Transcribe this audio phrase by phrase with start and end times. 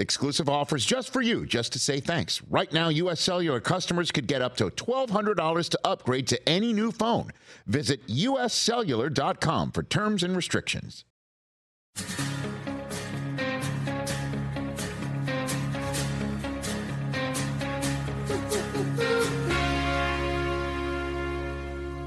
[0.00, 2.40] Exclusive offers just for you, just to say thanks.
[2.48, 3.20] Right now, U.S.
[3.20, 7.32] Cellular customers could get up to $1,200 to upgrade to any new phone.
[7.66, 11.04] Visit uscellular.com for terms and restrictions.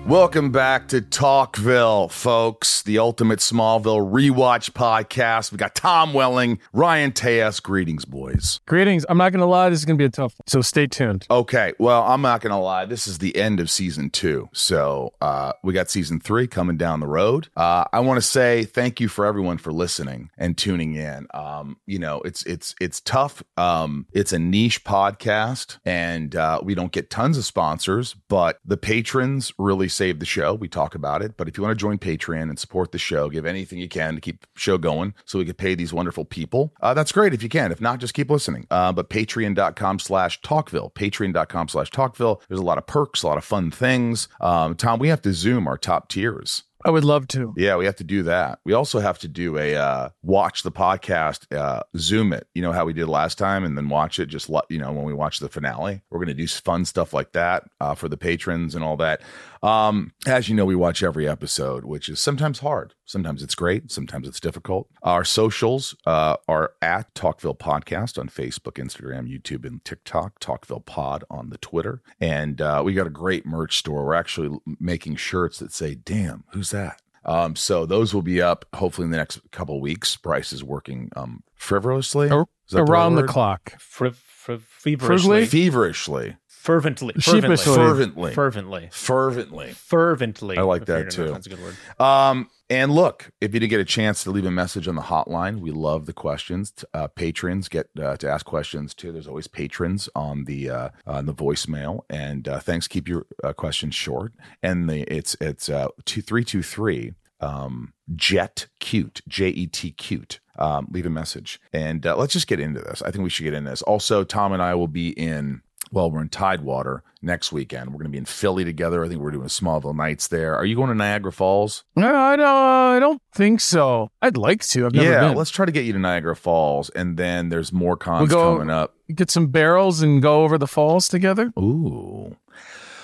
[0.07, 5.53] Welcome back to Talkville, folks, the ultimate Smallville rewatch podcast.
[5.53, 7.63] We got Tom Welling, Ryan Tejas.
[7.63, 8.59] Greetings, boys.
[8.65, 9.05] Greetings.
[9.07, 10.45] I'm not going to lie, this is going to be a tough one.
[10.47, 11.25] So stay tuned.
[11.31, 12.83] Okay, well, I'm not going to lie.
[12.83, 14.49] This is the end of season two.
[14.51, 17.47] So uh, we got season three coming down the road.
[17.55, 21.27] Uh, I want to say thank you for everyone for listening and tuning in.
[21.33, 23.41] Um, you know, it's it's it's tough.
[23.55, 28.75] Um, it's a niche podcast, and uh, we don't get tons of sponsors, but the
[28.75, 30.53] patrons really save the show.
[30.53, 31.37] We talk about it.
[31.37, 34.15] But if you want to join Patreon and support the show, give anything you can
[34.15, 36.73] to keep the show going so we can pay these wonderful people.
[36.81, 37.71] Uh, that's great if you can.
[37.71, 38.67] If not, just keep listening.
[38.69, 42.41] Uh, but patreon.com slash talkville, patreon.com slash talkville.
[42.47, 44.27] There's a lot of perks, a lot of fun things.
[44.41, 46.63] Um, Tom, we have to zoom our top tiers.
[46.85, 47.53] I would love to.
[47.55, 48.59] Yeah, we have to do that.
[48.65, 52.47] We also have to do a uh, watch the podcast, uh, zoom it.
[52.53, 54.25] You know how we did last time, and then watch it.
[54.25, 56.01] Just you know when we watch the finale.
[56.09, 59.21] We're going to do fun stuff like that uh, for the patrons and all that.
[59.63, 62.93] Um, as you know, we watch every episode, which is sometimes hard.
[63.05, 63.91] Sometimes it's great.
[63.91, 64.89] Sometimes it's difficult.
[65.01, 70.39] Our socials uh, are at Talkville Podcast on Facebook, Instagram, YouTube, and TikTok.
[70.41, 74.05] Talkville Pod on the Twitter, and uh, we got a great merch store.
[74.05, 78.65] We're actually making shirts that say "Damn, who's that?" Um, so those will be up
[78.73, 80.17] hopefully in the next couple of weeks.
[80.17, 83.79] Bryce is working um, frivolously Ar- Is that the Around right the clock.
[83.79, 89.73] Fr- fr- feverishly, feverishly, fervently, fervently, fervently, fervently, fervently.
[89.73, 90.57] fervently.
[90.57, 91.31] I like that too.
[91.31, 91.75] That's a good word.
[91.99, 95.01] Um, and look, if you didn't get a chance to leave a message on the
[95.01, 96.73] hotline, we love the questions.
[96.93, 99.11] Uh, patrons get uh, to ask questions too.
[99.11, 102.01] There's always patrons on the uh, on the voicemail.
[102.09, 102.87] And uh, thanks.
[102.87, 104.31] Keep your uh, questions short.
[104.61, 107.13] And the it's it's uh, two three two three.
[107.41, 110.39] Um, Jet cute, J E T cute.
[110.57, 113.01] Um, leave a message, and uh, let's just get into this.
[113.01, 113.81] I think we should get into this.
[113.81, 115.61] Also, Tom and I will be in
[115.93, 117.91] well, we're in Tidewater next weekend.
[117.91, 119.05] We're going to be in Philly together.
[119.05, 120.55] I think we're doing Smallville Nights there.
[120.55, 121.83] Are you going to Niagara Falls?
[121.95, 122.47] No, I don't.
[122.47, 124.09] I don't think so.
[124.19, 124.87] I'd like to.
[124.87, 125.37] I've never yeah, been.
[125.37, 128.57] let's try to get you to Niagara Falls, and then there's more cons We'll go-
[128.57, 128.95] coming up.
[129.13, 131.53] get some barrels and go over the falls together.
[131.59, 132.35] Ooh.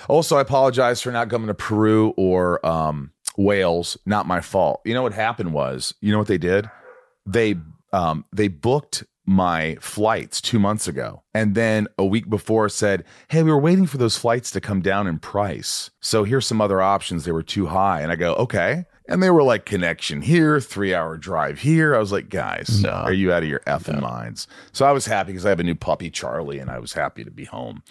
[0.08, 3.96] Also, I apologize for not coming to Peru or um, Wales.
[4.04, 4.80] Not my fault.
[4.84, 6.68] You know what happened was, you know what they did?
[7.24, 7.54] They
[7.92, 13.42] um, they booked my flights two months ago, and then a week before said, "Hey,
[13.42, 15.90] we were waiting for those flights to come down in price.
[16.00, 17.24] So here's some other options.
[17.24, 20.94] They were too high." And I go, "Okay." And they were like connection here, three
[20.94, 21.96] hour drive here.
[21.96, 22.90] I was like, guys, No.
[22.90, 24.46] are you out of your effing minds?
[24.70, 27.24] So I was happy because I have a new puppy, Charlie, and I was happy
[27.24, 27.82] to be home.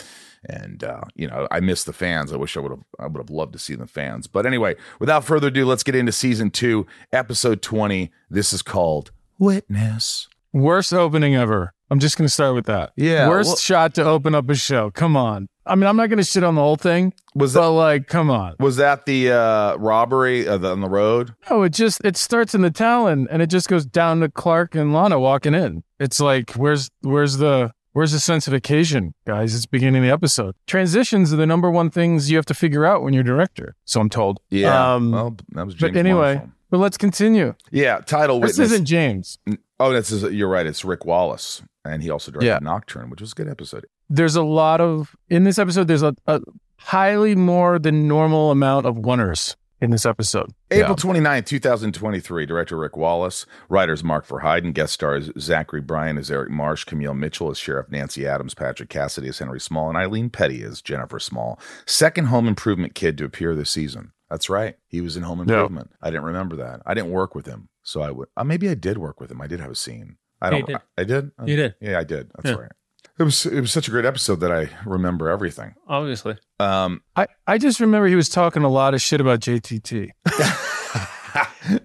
[0.46, 2.32] And uh, you know, I miss the fans.
[2.32, 4.28] I wish I would have I would have loved to see the fans.
[4.28, 8.12] But anyway, without further ado, let's get into season two, episode 20.
[8.30, 10.30] This is called Witness.
[10.54, 11.74] Worst opening ever.
[11.92, 12.92] I'm just going to start with that.
[12.96, 14.92] Yeah, Worst well- shot to open up a show.
[14.92, 15.48] Come on.
[15.66, 18.08] I mean, I'm not going to shit on the whole thing, Was that but like,
[18.08, 18.56] come on.
[18.60, 21.36] was that the uh, robbery uh, the, on the road?
[21.50, 24.74] No, it just it starts in the Talon and it just goes down to Clark
[24.74, 25.84] and Lana walking in.
[26.00, 29.54] It's like, where's where's the where's the sense of occasion, guys?
[29.54, 30.56] It's beginning of the episode.
[30.66, 33.76] Transitions are the number one things you have to figure out when you're director.
[33.86, 34.40] So I'm told.
[34.50, 34.96] Yeah.
[34.96, 36.54] Um, well, that was James but anyway, film.
[36.70, 37.56] But let's continue.
[37.72, 38.00] Yeah.
[38.00, 38.72] Title This Witness.
[38.74, 39.40] isn't James.
[39.80, 40.66] oh, that's you're right.
[40.66, 42.60] It's Rick Wallace, and he also directed Yeah.
[42.62, 43.86] Nocturne, which was a good episode.
[44.10, 45.88] There's a lot of in this episode.
[45.88, 46.42] There's a, a
[46.78, 50.52] highly more than normal amount of oneers in this episode.
[50.72, 52.46] April 29th, 2023.
[52.46, 53.46] Director Rick Wallace.
[53.70, 54.74] Writers Mark Verheiden.
[54.74, 56.84] Guest stars Zachary Bryan as Eric Marsh.
[56.84, 58.54] Camille Mitchell as Sheriff Nancy Adams.
[58.54, 59.90] Patrick Cassidy as Henry Small.
[59.90, 61.60] And Eileen Pedde as Jennifer Small.
[61.86, 64.12] Second home improvement kid to appear this season.
[64.30, 64.76] That's right.
[64.88, 65.56] He was in Home Yeah.
[65.62, 65.92] Improvement.
[66.02, 66.82] I didn't remember that.
[66.86, 67.70] I didn't work with him.
[67.84, 68.28] So I would.
[68.38, 69.42] Uh, maybe I did work with him.
[69.42, 70.18] I did have a scene.
[70.42, 70.60] I don't.
[70.62, 70.76] you did.
[70.76, 71.32] I, I did.
[71.46, 71.76] You did.
[71.82, 72.32] Yeah, I did.
[72.36, 72.62] That's Yeah.
[72.64, 72.72] right.
[73.18, 73.46] It was.
[73.46, 75.74] It was such a great episode that I remember everything.
[75.88, 76.38] Obviously.
[76.60, 80.10] Um, I, I just remember he was talking a lot of shit about JTT.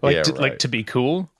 [0.00, 0.40] Like, yeah, to, right.
[0.40, 1.30] like to be cool.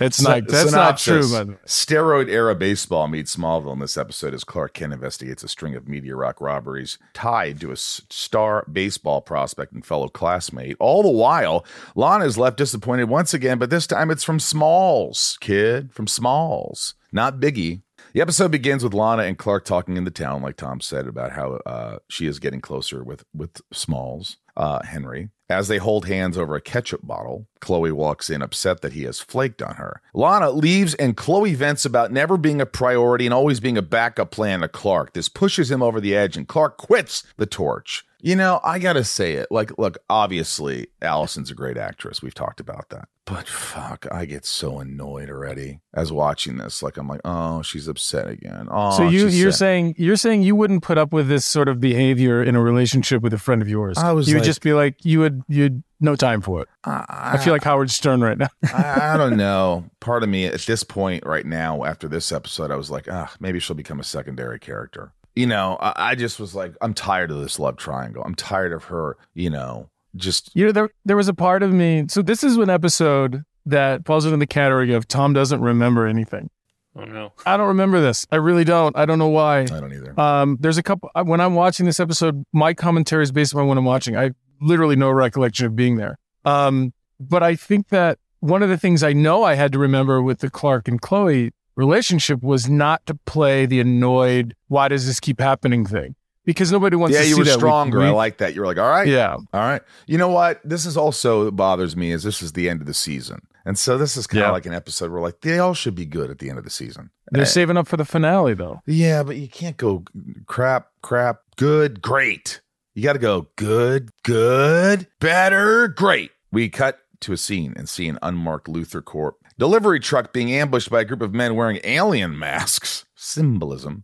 [0.00, 0.46] It's not.
[0.48, 1.22] That's not true.
[1.22, 1.30] Synopsis.
[1.30, 1.58] The way.
[1.66, 5.88] Steroid era baseball meets Smallville in this episode as Clark Kent investigates a string of
[5.88, 10.76] Meteor Rock robberies tied to a star baseball prospect and fellow classmate.
[10.80, 11.64] All the while,
[11.94, 16.94] Lana is left disappointed once again, but this time it's from Smalls, kid, from Smalls,
[17.12, 17.82] not Biggie.
[18.12, 21.32] The episode begins with Lana and Clark talking in the Talon, like Tom said, about
[21.32, 25.30] how uh, she is getting closer with with Smalls, uh, Henry.
[25.50, 29.20] As they hold hands over a ketchup bottle, Chloe walks in upset that he has
[29.20, 30.00] flaked on her.
[30.14, 34.30] Lana leaves, and Chloe vents about never being a priority and always being a backup
[34.30, 35.12] plan to Clark.
[35.12, 38.06] This pushes him over the edge, and Clark quits the torch.
[38.24, 39.48] You know, I gotta say it.
[39.50, 42.22] Like, look, obviously, Allison's a great actress.
[42.22, 43.08] We've talked about that.
[43.26, 46.82] But fuck, I get so annoyed already as watching this.
[46.82, 48.68] Like, I'm like, oh, she's upset again.
[48.70, 49.58] Oh, So you you're sad.
[49.58, 53.20] saying you're saying you wouldn't put up with this sort of behavior in a relationship
[53.22, 53.98] with a friend of yours.
[53.98, 56.68] I was you would like- just be like you would you'd no time for it.
[56.84, 57.04] I,
[57.34, 58.48] I feel like Howard Stern right now.
[58.72, 59.84] I, I don't know.
[60.00, 63.32] Part of me at this point right now, after this episode, I was like, ah,
[63.38, 65.12] maybe she'll become a secondary character.
[65.36, 68.22] You know, I, I just was like, I'm tired of this love triangle.
[68.24, 71.72] I'm tired of her, you know, just You know, there there was a part of
[71.72, 72.04] me.
[72.08, 76.50] So this is an episode that falls into the category of Tom doesn't remember anything.
[76.96, 77.32] Oh no.
[77.44, 78.26] I don't remember this.
[78.30, 78.96] I really don't.
[78.96, 79.60] I don't know why.
[79.62, 80.18] I don't either.
[80.20, 83.76] Um, there's a couple when I'm watching this episode, my commentary is based on what
[83.76, 84.16] I'm watching.
[84.16, 84.30] I
[84.60, 86.18] literally no recollection of being there.
[86.44, 90.22] Um, but I think that one of the things I know I had to remember
[90.22, 95.20] with the Clark and Chloe relationship was not to play the annoyed, why does this
[95.20, 96.14] keep happening thing?
[96.44, 97.54] Because nobody wants yeah, to you see were that.
[97.56, 97.98] We- stronger.
[98.00, 98.54] we- I like that.
[98.54, 99.32] You were like, all right, yeah.
[99.34, 99.80] all right.
[100.06, 100.60] You know what?
[100.62, 103.40] This is also bothers me is this is the end of the season.
[103.66, 104.52] And so this is kind of Yeah.
[104.52, 106.70] like an episode where like they all should be good at the end of the
[106.70, 107.08] season.
[107.30, 108.82] They're Uh, saving up for the finale though.
[108.86, 110.04] Yeah, but you can't go
[110.46, 112.60] crap, crap, good, great.
[112.94, 116.30] You got to go good, good, better, great.
[116.52, 120.90] We cut to a scene and see an unmarked Luthor Corp delivery truck being ambushed
[120.90, 124.02] by a group of men wearing alien masks, symbolism,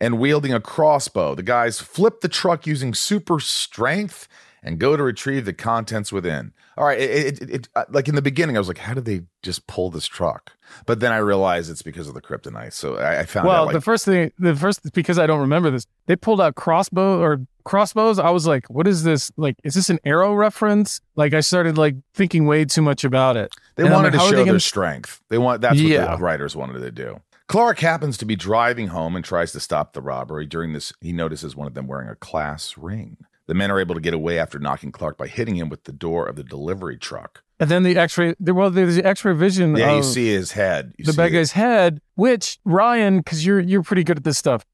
[0.00, 1.34] and wielding a crossbow.
[1.34, 4.28] The guys flip the truck using super strength
[4.62, 6.52] and go to retrieve the contents within.
[6.76, 9.04] All right, it, it, it, uh, like in the beginning, I was like, how did
[9.04, 10.52] they just pull this truck?
[10.86, 12.72] But then I realized it's because of the kryptonite.
[12.72, 15.40] So I, I found Well, out like, the first thing, the first because I don't
[15.40, 18.18] remember this, they pulled out crossbow or crossbows.
[18.18, 19.30] I was like, "What is this?
[19.36, 23.36] Like, is this an arrow reference?" Like, I started like thinking way too much about
[23.36, 23.52] it.
[23.76, 25.20] They And wanted like, to show their gonna- strength.
[25.28, 26.16] They want that's what Yeah.
[26.16, 27.20] the writers wanted to do.
[27.48, 30.46] Clark happens to be driving home and tries to stop the robbery.
[30.46, 33.18] During this, he notices one of them wearing a class ring.
[33.52, 35.92] The men are able to get away after knocking Clark by hitting him with the
[35.92, 37.42] door of the delivery truck.
[37.60, 38.34] And then the X-ray.
[38.40, 39.76] There, well, there's the X-ray vision.
[39.76, 40.94] Yeah, you see his head.
[40.96, 42.00] You the see bad guy's head.
[42.14, 44.64] Which Ryan, because you're you're pretty good at this stuff.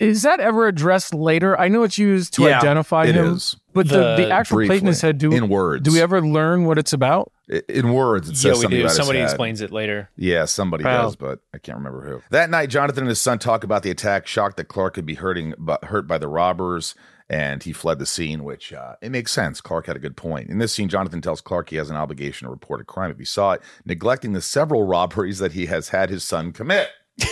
[0.00, 1.58] Is that ever addressed later?
[1.58, 4.56] I know it's used to Yeah, identify It him, is but the, the The- actual
[4.56, 5.18] plate in briefly, his head.
[5.18, 5.84] Do in words.
[5.84, 7.30] do we ever learn what it's about?
[7.68, 8.80] In words, it says Yeah, we something do.
[8.80, 9.24] about his Somebody head.
[9.26, 10.10] explains it later.
[10.16, 11.02] Yeah, somebody Wow.
[11.02, 12.22] does, but I can't remember who.
[12.30, 15.14] That night, Jonathan and his son talk about the attack, shocked that Clark could be
[15.14, 16.96] hurting, but hurt by the robbers,
[17.28, 18.44] and he fled the scene.
[18.44, 19.60] Which uh, it makes sense.
[19.60, 20.50] Clark had a good point.
[20.50, 23.18] In this scene, Jonathan tells Clark he has an obligation to report a crime if
[23.18, 26.88] he saw it, neglecting the several robberies that he has had his son commit.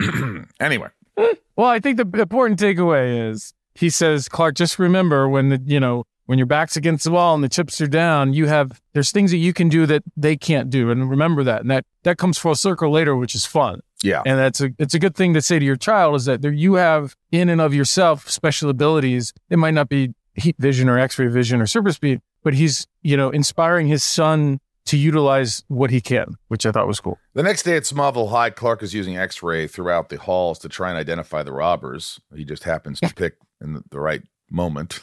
[0.60, 0.88] anyway,
[1.56, 5.80] Well, I think the important takeaway is he says, Clark, just remember when the you
[5.80, 9.10] know when your back's against the wall and the chips are down, you have there's
[9.10, 12.18] things that you can do that they can't do, and remember that, and that that
[12.18, 15.34] comes full circle later, which is fun, yeah, and that's a it's a good thing
[15.34, 18.70] to say to your child is that there you have in and of yourself special
[18.70, 19.32] abilities.
[19.50, 23.16] It might not be heat vision or X-ray vision or super speed, but he's you
[23.16, 27.18] know inspiring his son to utilize what he can, which I thought was cool.
[27.34, 30.68] The next day at Smallville High, Clark is using X ray throughout the halls to
[30.68, 32.20] try and identify the robbers.
[32.32, 35.00] He just happens to pick in the, the right moment.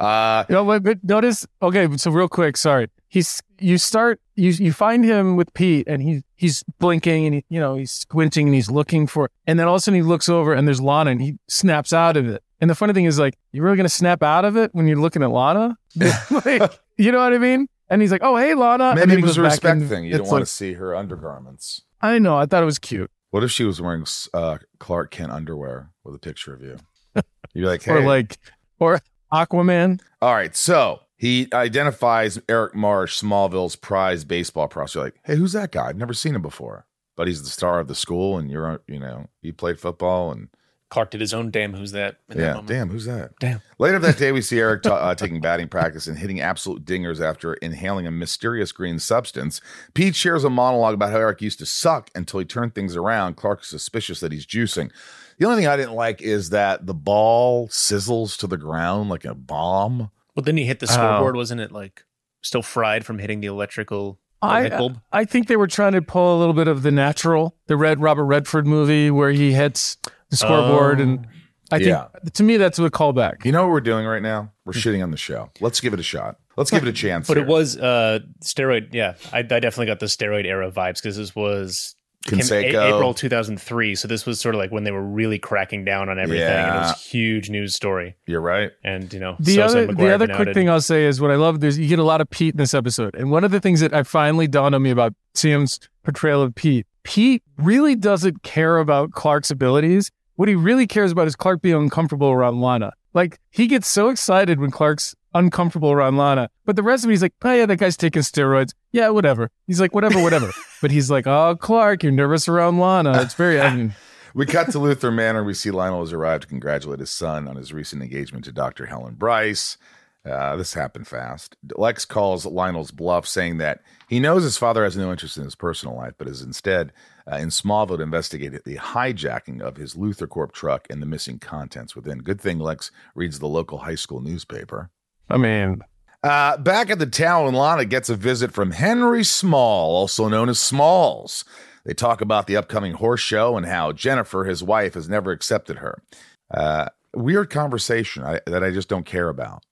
[0.00, 1.46] Uh, You know, but, but notice.
[1.62, 2.88] Okay, so real quick, sorry.
[3.08, 7.44] He's you start you you find him with Pete, and he he's blinking, and he
[7.48, 10.02] you know he's squinting, and he's looking for, and then all of a sudden he
[10.02, 12.42] looks over, and there's Lana, and he snaps out of it.
[12.60, 14.98] And the funny thing is, like, you're really gonna snap out of it when you're
[15.00, 15.76] looking at Lana,
[16.44, 17.68] like, you know what I mean?
[17.88, 20.04] And he's like, "Oh, hey, Lana." and maybe it was a respect thing.
[20.04, 21.82] You don't want like- to see her undergarments.
[22.02, 22.36] I know.
[22.36, 24.04] I thought it was cute, What if she was wearing
[24.34, 26.76] uh, Clark Kent underwear with a picture of you?
[27.54, 27.92] You'd be like, hey.
[27.92, 28.36] or like,
[28.78, 29.00] or
[29.32, 30.00] Aquaman.
[30.20, 30.54] All right.
[30.56, 34.94] So he identifies Eric Marsh, Smallville's prize baseball prospect.
[34.94, 35.88] You're like, hey, who's that guy?
[35.88, 36.86] I've never seen him before.
[37.16, 40.48] But he's the star of the school, and you're, you know, he played football, and
[40.96, 41.74] Clark did his own damn.
[41.74, 42.16] Who's that?
[42.30, 42.68] in that yeah, moment.
[42.68, 43.32] damn, who's that?
[43.38, 43.60] Damn.
[43.78, 47.20] Later that day, we see Eric ta- uh, taking batting practice and hitting absolute dingers
[47.20, 49.60] after inhaling a mysterious green substance.
[49.92, 53.36] Pete shares a monologue about how Eric used to suck until he turned things around.
[53.36, 54.90] Clark is suspicious that he's juicing.
[55.38, 59.26] The only thing I didn't like is that the ball sizzles to the ground like
[59.26, 60.10] a bomb.
[60.34, 60.94] Well, then he hit the Oh.
[60.94, 61.72] scoreboard, wasn't it?
[61.72, 62.04] Like
[62.40, 64.90] still fried from hitting the electrical I.
[65.12, 68.00] I think they were trying to pull a little bit of the natural, the red
[68.00, 69.96] Robert Redford movie where he hits
[70.30, 71.26] the scoreboard, and
[71.70, 72.06] I think Yeah.
[72.34, 73.44] to me that's a callback.
[73.44, 74.52] You know what we're doing right now?
[74.64, 75.50] We're shitting on the show.
[75.60, 76.36] Let's give it a shot.
[76.56, 77.26] Let's give it a chance.
[77.28, 77.46] But here.
[77.46, 78.92] it was uh steroid.
[78.94, 83.14] Yeah, I, I definitely got the steroid era vibes because this was came- A- April
[83.14, 83.94] 2003.
[83.94, 86.74] So this was sort of like when they were really cracking down on everything, and
[86.74, 88.16] it was a huge news story.
[88.26, 88.70] You're right.
[88.82, 91.30] And you know, The Sosa other, and the other quick thing I'll say is what
[91.30, 91.60] I love.
[91.60, 93.80] There's you get a lot of Pete in this episode, and one of the things
[93.80, 98.78] that I finally dawned on me about Sam's portrayal of Pete, Pete really doesn't care
[98.78, 100.10] about Clark's abilities.
[100.36, 102.92] What he really cares about is Clark being uncomfortable around Lana.
[103.12, 107.22] Like he gets so excited when Clark's uncomfortable around Lana, but the rest of he's
[107.22, 108.72] like, oh yeah, that guy's taking steroids.
[108.92, 109.50] Yeah, whatever.
[109.66, 110.50] He's like, whatever, whatever.
[110.82, 113.20] but he's like, oh Clark, you're nervous around Lana.
[113.22, 113.60] It's very.
[113.60, 113.94] I mean,
[114.36, 115.42] We cut to Luthor Manor.
[115.44, 118.84] We see Lionel has arrived to congratulate his son on his recent engagement to Dr.
[118.84, 119.78] Helen Bryce.
[120.26, 121.56] Uh, this happened fast.
[121.74, 125.54] Lex calls Lionel's bluff, saying that he knows his father has no interest in his
[125.54, 126.92] personal life, but is instead
[127.30, 131.38] uh, in Smallville to investigate the hijacking of his Luthor Corp truck and the missing
[131.38, 132.18] contents within.
[132.18, 134.90] Good thing Lex reads the local high school newspaper.
[135.28, 135.82] I mean,
[136.22, 140.58] Uh, back at the Talon, Lana gets a visit from Henry Small, also known as
[140.58, 141.44] Smalls.
[141.84, 145.78] They talk about the upcoming horse show and how Jennifer, his wife, has never accepted
[145.78, 146.02] her.
[146.50, 149.62] Uh, weird conversation I, that I just don't care about.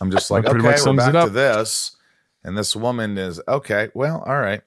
[0.00, 1.96] I'm just like, okay, we're back to this,
[2.42, 3.90] and this woman is okay.
[3.94, 4.62] Well, all right.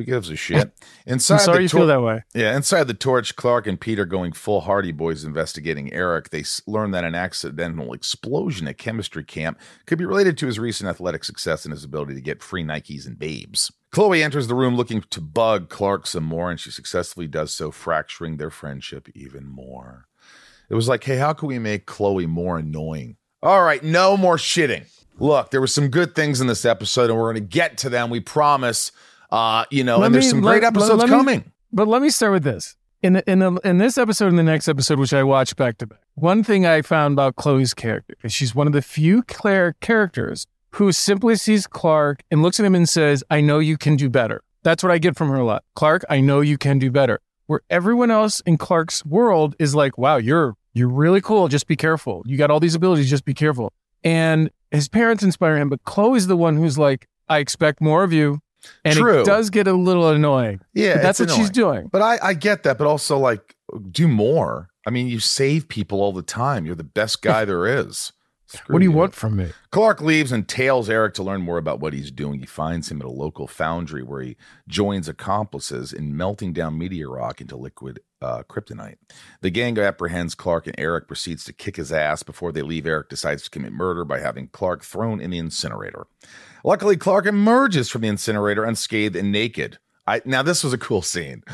[0.00, 0.72] Who gives a shit?
[1.04, 2.24] Inside I'm sorry the you tor- feel that way.
[2.32, 6.30] yeah, inside the torch, Clark and Pete are going full Hardy Boys investigating Eric.
[6.30, 10.88] They learn that an accidental explosion at chemistry camp could be related to his recent
[10.88, 13.70] athletic success and his ability to get free Nikes and babes.
[13.90, 17.70] Chloe enters the room looking to bug Clark some more, and she successfully does so,
[17.70, 20.06] fracturing their friendship even more.
[20.70, 23.16] It was like, hey, how can we make Chloe more annoying?
[23.42, 24.86] All right, no more shitting.
[25.18, 27.90] Look, there were some good things in this episode, and we're going to get to
[27.90, 28.08] them.
[28.08, 28.92] We promise.
[29.30, 31.52] Uh, you know, Let and there's me- some let- great episodes let me- coming.
[31.72, 32.76] But let me start with this.
[33.02, 35.78] In the, in the, in this episode and the next episode, which I watched back
[35.78, 39.22] to back, one thing I found about Chloe's character is she's one of the few
[39.22, 43.78] Claire characters who simply sees Clark and looks at him and says, "I know you
[43.78, 45.64] can do better." That's what I get from her a lot.
[45.74, 47.20] Clark, I know you can do better.
[47.46, 51.48] Where everyone else in Clark's world is like, "Wow, you're you're really cool.
[51.48, 52.22] Just be careful.
[52.26, 53.08] You got all these abilities.
[53.08, 53.72] Just be careful."
[54.04, 58.12] And his parents inspire him, but Chloe's the one who's like, "I expect more of
[58.12, 58.40] you."
[58.84, 59.20] And True.
[59.20, 60.60] it does get a little annoying.
[60.74, 61.88] Yeah, But that's what she's doing.
[61.90, 63.54] But I, I get that, but also like
[63.90, 64.68] do more.
[64.86, 66.64] I mean, you save people all the time.
[66.64, 68.12] You're the best guy there is.
[68.52, 69.52] Screw What do you want from me?
[69.70, 72.40] Clark leaves and tails Eric to learn more about what he's doing.
[72.40, 77.10] He finds him at a local foundry where he joins accomplices in melting down meteor
[77.10, 78.96] rock into liquid uh, kryptonite.
[79.40, 82.24] The gang apprehends Clark and Eric proceeds to kick his ass.
[82.24, 86.08] Before they leave, Eric decides to commit murder by having Clark thrown in the incinerator.
[86.64, 89.78] Luckily, Clark emerges from the incinerator unscathed and naked.
[90.08, 91.44] I, now this was a cool scene.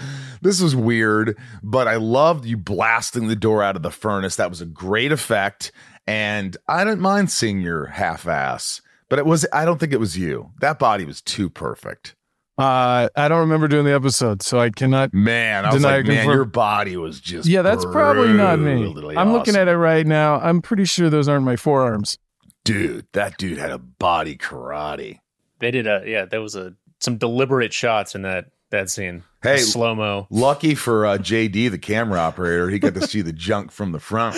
[0.41, 4.37] This was weird, but I loved you blasting the door out of the furnace.
[4.37, 5.73] That was a great effect,
[6.07, 8.81] and I didn't mind seeing your half ass.
[9.09, 10.51] But it was I don't think it was you.
[10.61, 12.15] That body was too perfect.
[12.59, 15.13] Uh, I don't remember doing the episode, so I cannot.
[15.13, 17.47] Man, I was like, man, your body was just.
[17.47, 18.95] Yeah, that's probably not me.
[19.15, 20.41] I'm looking at it right now.
[20.41, 22.19] I'm pretty sure those aren't my forearms.
[22.65, 23.07] dude.
[23.13, 25.21] That dude had a body karate.
[25.59, 26.25] They did a yeah.
[26.25, 29.23] There was a some deliberate shots in that that scene.
[29.43, 30.27] Hey, slow mo.
[30.31, 34.01] Lucky for uh, JD, the camera operator, he got to see the junk from the
[34.01, 34.37] front.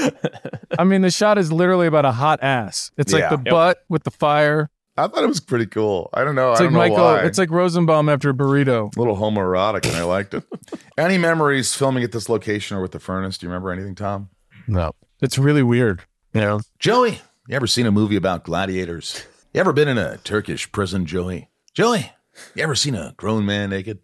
[0.78, 2.90] I mean, the shot is literally about a hot ass.
[2.98, 3.20] It's Yeah.
[3.30, 3.52] like the Yep.
[3.52, 4.70] butt with the fire.
[4.96, 6.10] I thought it was pretty cool.
[6.12, 6.50] I don't know.
[6.50, 6.96] It's I like don't know Michael.
[7.04, 7.20] why.
[7.24, 8.94] It's like Rosenbaum after a burrito.
[8.94, 10.42] a little homoerotic, and I liked it.
[10.98, 13.38] Any memories filming at this location or with the furnace?
[13.38, 14.28] Do you remember anything, Tom?
[14.66, 14.90] No,
[15.22, 16.02] it's really weird.
[16.34, 19.24] You know, Joey, you ever seen a movie about gladiators?
[19.54, 21.48] You ever been in a Turkish prison, Joey?
[21.72, 22.10] Joey,
[22.56, 24.00] you ever seen a grown man naked?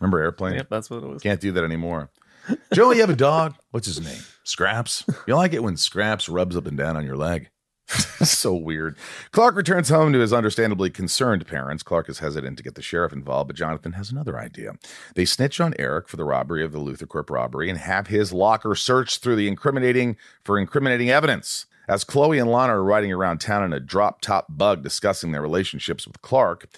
[0.00, 0.54] Remember Airplane?
[0.54, 1.22] Yep, that's what it was.
[1.22, 2.10] Can't do that anymore.
[2.72, 3.54] Joey, you have a dog?
[3.70, 4.22] What's his name?
[4.44, 5.04] Scraps.
[5.26, 7.50] You like it when Scraps rubs up and down on your leg?
[7.88, 8.96] so weird.
[9.32, 11.82] Clark returns home to his understandably concerned parents.
[11.82, 14.74] Clark is hesitant to get the sheriff involved, but Jonathan has another idea.
[15.14, 18.32] They snitch on Eric for the robbery of the Luthor Corp robbery and have his
[18.32, 21.66] locker searched through the incriminating for incriminating evidence.
[21.88, 25.40] As Chloe and Lana are riding around town in a drop top bug discussing their
[25.40, 26.68] relationships with Clark,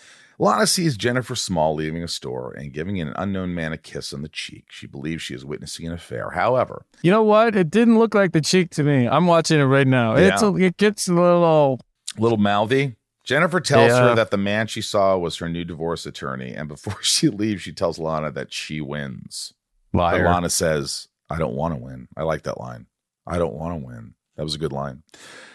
[0.40, 4.22] Lana sees Jennifer Small leaving a store and giving an unknown man a kiss on
[4.22, 4.64] the cheek.
[4.70, 6.30] She believes she is witnessing an affair.
[6.30, 7.54] However, you know what?
[7.54, 9.06] It didn't look like the cheek to me.
[9.06, 10.14] I'm watching it right now.
[10.14, 11.78] It's a, it gets a little.
[12.18, 12.96] little mouthy.
[13.22, 14.08] Jennifer tells Yeah.
[14.08, 17.60] her that the man she saw was her new divorce attorney, and before she leaves,
[17.60, 19.52] she tells Lana that she wins.
[19.92, 22.86] But Lana says, "I don't want to win." I like that line.
[23.26, 24.14] I don't want to win.
[24.36, 25.02] That was a good line.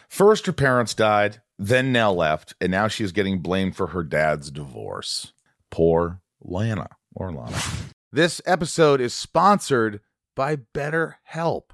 [0.09, 1.41] First, her parents died.
[1.57, 5.33] Then Nell left, and now she's getting blamed for her dad's divorce.
[5.71, 7.57] Poor Lana or Lana.
[8.11, 10.01] This episode is sponsored
[10.35, 11.71] by BetterHelp.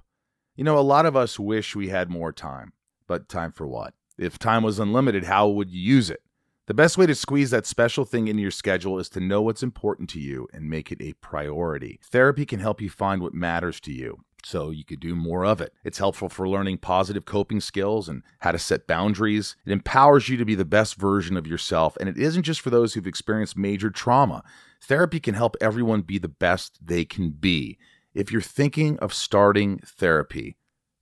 [0.55, 2.73] You know, a lot of us wish we had more time,
[3.07, 3.95] but time for what?
[4.17, 6.21] If time was unlimited, how would you use it?
[6.67, 9.63] The best way to squeeze that special thing into your schedule is to know what's
[9.63, 11.99] important to you and make it a priority.
[12.03, 15.61] Therapy can help you find what matters to you so you could do more of
[15.61, 15.73] it.
[15.83, 19.55] It's helpful for learning positive coping skills and how to set boundaries.
[19.65, 22.69] It empowers you to be the best version of yourself, and it isn't just for
[22.69, 24.43] those who've experienced major trauma.
[24.81, 27.77] Therapy can help everyone be the best they can be.
[28.13, 30.57] If you're thinking of starting therapy,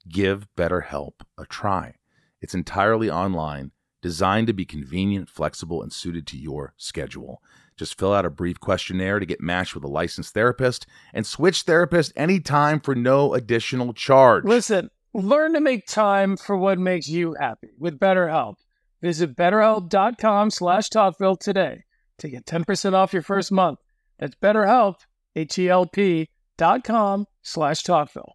[0.08, 1.96] give BetterHelp a try.
[2.42, 7.42] It's entirely online, designed to be convenient, flexible, and suited to your schedule.
[7.80, 11.62] Just fill out a brief questionnaire to get matched with a licensed therapist and switch
[11.62, 14.44] therapist anytime for no additional charge.
[14.44, 18.56] Listen, learn to make time for what makes you happy with BetterHelp.
[19.02, 21.86] Visit betterhelp.com slash talkville today
[22.18, 23.80] to get 10% off your first month.
[24.18, 24.96] That's betterhelp,
[25.38, 28.34] H-E-L-P dot com slash talkville.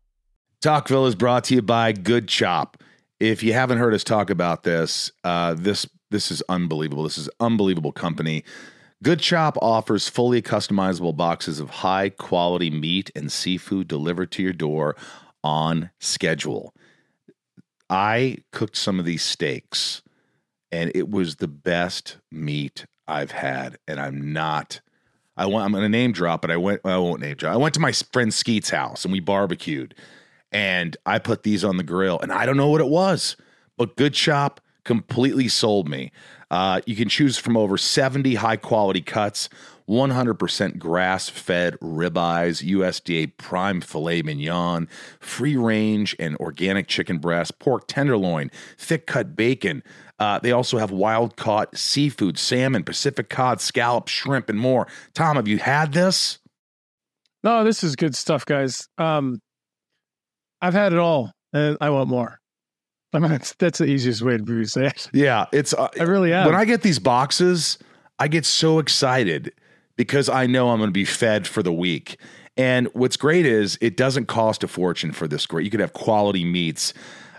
[0.62, 2.82] Talkville is brought to you by Good Chop.
[3.20, 7.02] If you haven't heard us talk about this, uh, this this is unbelievable.
[7.02, 8.44] This is unbelievable company.
[9.02, 14.52] Good Chop offers fully customizable boxes of high quality meat and seafood delivered to your
[14.52, 14.96] door
[15.42, 16.74] on schedule.
[17.90, 20.02] I cooked some of these steaks
[20.72, 23.78] and it was the best meat I've had.
[23.86, 24.80] And I'm not,
[25.36, 27.52] I want, I'm going to name drop, but I went, I won't name drop.
[27.52, 29.94] I went to my friend Skeet's house and we barbecued
[30.50, 33.36] and I put these on the grill and I don't know what it was,
[33.76, 36.12] but Good Chop completely sold me.
[36.54, 39.48] Uh, you can choose from over 70 high quality cuts,
[39.88, 44.86] 100% grass fed ribeyes, USDA prime filet mignon,
[45.18, 49.82] free range and organic chicken breast, pork tenderloin, thick cut bacon.
[50.20, 54.86] Uh, they also have wild caught seafood, salmon, Pacific cod, scallop, shrimp, and more.
[55.12, 56.38] Tom, have you had this?
[57.42, 58.86] No, this is good stuff, guys.
[58.96, 59.40] Um,
[60.62, 62.38] I've had it all, and I want more.
[63.14, 65.08] I mean, that's, that's the easiest way to say it.
[65.12, 65.72] Yeah, it's.
[65.72, 66.46] Uh, I really am.
[66.46, 67.78] When I get these boxes,
[68.18, 69.52] I get so excited
[69.96, 72.18] because I know I'm going to be fed for the week.
[72.56, 75.64] And what's great is it doesn't cost a fortune for this great.
[75.64, 76.94] You could have quality meats.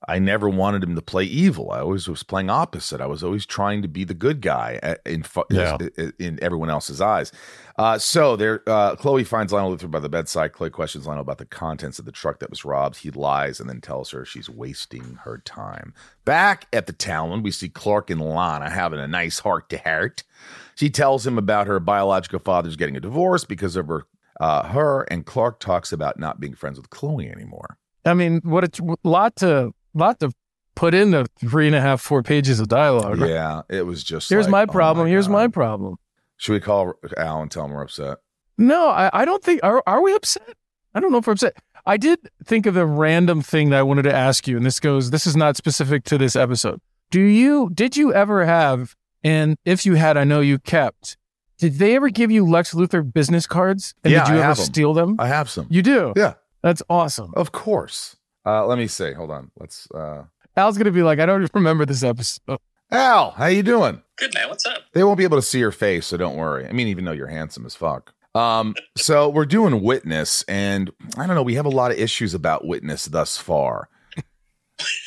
[0.08, 1.70] I never wanted him to play evil.
[1.70, 3.00] I always was playing opposite.
[3.02, 5.76] I was always trying to be the good guy in Yeah.
[6.18, 7.32] in everyone else's eyes.
[7.76, 10.52] Uh, so there, uh, Chloe finds Lionel Luthor by the bedside.
[10.52, 12.96] Chloe questions Lionel about the contents of the truck that was robbed.
[12.98, 15.92] He lies and then tells her she's wasting her time.
[16.24, 20.24] Back at the Talon, we see Clark and Lana having a nice heart to heart.
[20.76, 24.06] She tells him about her biological father's getting a divorce because of her.
[24.40, 27.76] Uh, her and Clark talks about not being friends with Chloe anymore.
[28.06, 30.32] I mean, what a lot to lot to
[30.74, 33.20] put in the three and a half, four pages of dialogue.
[33.20, 34.30] Yeah, it was just.
[34.30, 35.06] Here's like, my oh problem.
[35.08, 35.32] Here's God.
[35.32, 35.96] my problem.
[36.36, 38.18] Should we call Al and tell him we're upset?
[38.56, 39.60] No, I, I don't think.
[39.62, 40.54] Are, are we upset?
[40.94, 41.56] I don't know if we're upset.
[41.86, 44.80] I did think of a random thing that I wanted to ask you, and this
[44.80, 45.10] goes.
[45.10, 46.80] This is not specific to this episode.
[47.10, 47.70] Do you?
[47.72, 48.96] Did you ever have?
[49.22, 51.16] And if you had, I know you kept.
[51.58, 53.94] Did they ever give you Lex Luthor business cards?
[54.02, 55.16] And Yeah, did you I ever steal them?
[55.18, 55.66] I have some.
[55.68, 56.14] you do.
[56.16, 57.32] Yeah, That's awesome.
[57.36, 58.16] of course.
[58.44, 59.12] Uh, let me see.
[59.12, 59.50] Hold on.
[59.58, 59.90] Let's.
[59.90, 60.24] Uh...
[60.56, 62.58] Al's gonna be like, I don't remember this episode.
[62.90, 64.02] Al, how you doing?
[64.16, 64.82] Good man, what's up?
[64.92, 66.66] They won't be able to see your face, so don't worry.
[66.66, 68.12] I mean, even though you're handsome as fuck.
[68.34, 71.42] Um, so we're doing Witness, and I don't know.
[71.42, 73.88] We have a lot of issues about Witness thus far.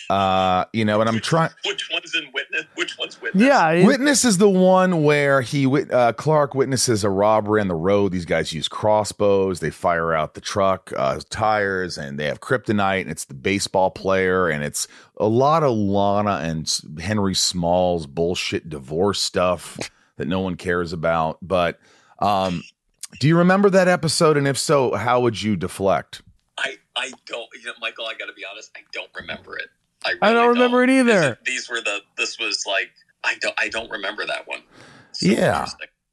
[0.09, 1.49] Uh, you know, and I'm trying.
[1.65, 2.65] Which one's in witness?
[2.75, 3.43] Which one's witness?
[3.45, 7.67] Yeah, it- Witness is the one where he wit- uh, Clark witnesses a robbery on
[7.67, 8.11] the road.
[8.11, 9.59] These guys use crossbows.
[9.59, 13.01] They fire out the truck uh, tires, and they have kryptonite.
[13.01, 18.69] And it's the baseball player, and it's a lot of Lana and Henry Smalls bullshit
[18.69, 19.77] divorce stuff
[20.17, 21.37] that no one cares about.
[21.41, 21.79] But
[22.19, 22.63] um,
[23.19, 24.37] do you remember that episode?
[24.37, 26.21] And if so, how would you deflect?
[26.57, 29.69] I, I don't, you know, Michael, I got to be honest, I don't remember it.
[30.05, 31.39] I, I don't really remember it either.
[31.45, 32.91] These, these were the, this was like,
[33.23, 34.61] I don't, I don't remember that one.
[35.13, 35.67] So Yeah.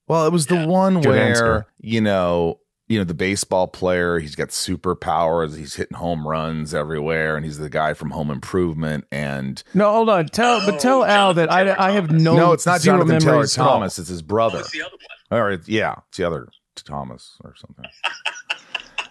[0.09, 0.67] Well, it was the Yeah.
[0.67, 1.67] one Good where answer.
[1.81, 4.19] you know, you know, the baseball player.
[4.19, 5.57] He's got superpowers.
[5.57, 9.05] He's hitting home runs everywhere, and he's the guy from Home Improvement.
[9.13, 10.27] And No, hold on.
[10.27, 12.37] Tell, but oh, tell Oh, Al that Jonathan I, I have no.
[12.37, 13.55] no, it's not zero Jonathan Taylor memories.
[13.55, 13.99] Thomas.
[14.01, 14.59] It's his Oh, brother.
[14.61, 14.97] it's the other
[15.29, 15.41] one.
[15.41, 17.85] Or yeah, it's the other Thomas or something.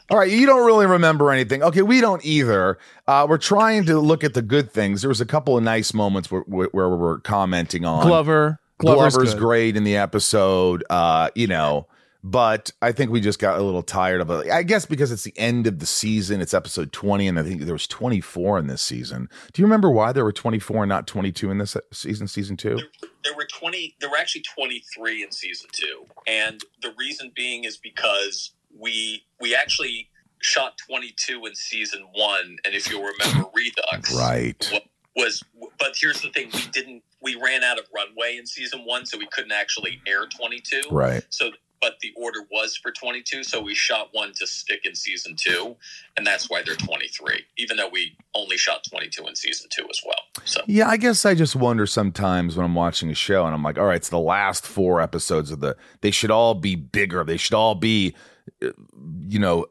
[0.09, 1.61] All right, you don't really remember anything.
[1.61, 2.79] Okay, we don't either.
[3.07, 5.01] Uh, we're trying to look at the good things.
[5.01, 8.59] There was a couple of nice moments where, where, where we were commenting on Glover.
[8.79, 10.83] Glover's, Glover's great in the episode.
[10.89, 11.87] Uh, you know,
[12.23, 14.49] but I think we just got a little tired of it.
[14.49, 16.41] I guess because it's the end of the season.
[16.41, 19.29] It's episode 20, and I think there was 24 in this season.
[19.53, 22.75] Do you remember why there were 24 and not 22 in this season, season two?
[22.75, 26.05] There, there were 20, there were actually 23 in season two.
[26.25, 30.09] And the reason being is because we, we actually
[30.41, 32.57] shot 22 in season one.
[32.65, 34.71] And if you'll remember Redux, Right.
[35.15, 35.43] was
[35.79, 39.17] but here's the thing we didn't we ran out of runway in season one so
[39.17, 41.23] we couldn't actually air 22 Right.
[41.29, 41.49] so
[41.81, 45.75] but the order was for 22 so we shot one to stick in season two
[46.15, 49.99] and that's why they're 23 even though we only shot 22 in season two as
[50.05, 53.53] well so Yeah, I guess I just wonder sometimes when I'm watching a show and
[53.53, 55.75] I'm like, all right, it's the last four episodes of the.
[56.01, 57.23] They should all be bigger.
[57.25, 58.15] They should all be,
[59.27, 59.65] you know,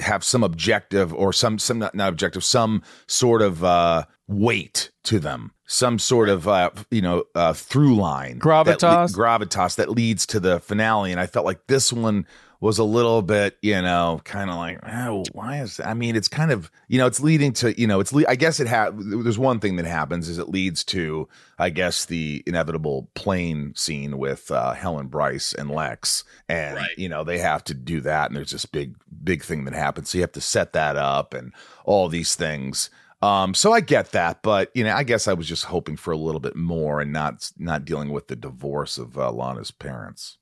[0.00, 5.18] have some objective or some some not, not objective, some sort of uh weight to
[5.18, 9.14] them, some sort of uh you know uh through line, that le- Gravitas?
[9.14, 11.10] gravitas that leads to the finale.
[11.10, 12.26] And I felt like this one
[12.60, 16.26] was a little bit, you know, kind of like, oh, why is I mean, it's
[16.26, 18.90] kind of, you know, it's leading to, you know, it's, le- I guess it ha
[18.92, 24.18] there's one thing that happens is it leads to, I guess, the inevitable plane scene
[24.18, 26.24] with uh, Helen Bryce and Lex.
[26.48, 26.98] And, Right.
[26.98, 28.28] you know, they have to do that.
[28.30, 30.10] And there's this big, big thing that happens.
[30.10, 31.52] So you have to set that up and
[31.84, 32.90] all these things.
[33.22, 36.12] Um, so I get that, but you know, I guess I was just hoping for
[36.12, 40.38] a little bit more and not not dealing with the divorce of uh, Lana's parents.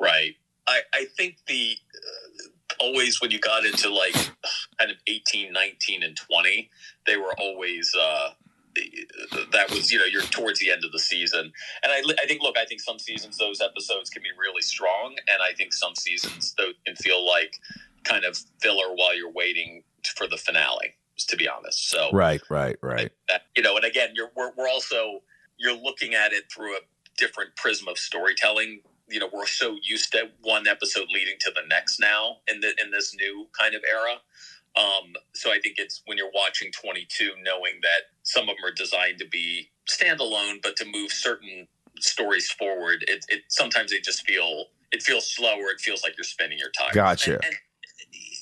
[0.00, 0.34] right
[0.70, 4.14] i i think the uh, always when you got into like
[4.78, 6.70] kind of 18 19 and 20
[7.06, 8.30] they were always uh
[9.52, 11.52] that was you know you're towards the end of the season
[11.82, 15.16] and I, I think look i think some seasons those episodes can be really strong
[15.28, 17.56] and i think some seasons those can feel like
[18.04, 19.82] kind of filler while you're waiting
[20.16, 23.10] for the finale to be honest so Right, right, right.
[23.28, 25.20] that, you know and again you're we're, we're also
[25.58, 26.80] you're looking at it through a
[27.18, 28.80] different prism of storytelling
[29.10, 32.72] you know we're so used to one episode leading to the next now in the
[32.82, 34.16] in this new kind of era.
[34.76, 38.72] Um so i think it's when you're watching 22 knowing that some of them are
[38.72, 41.66] designed to be standalone but to move certain
[41.98, 46.24] stories forward it, it sometimes they just feel it feels slower it feels like you're
[46.24, 47.34] spinning your tires Gotcha.
[47.34, 47.56] and, and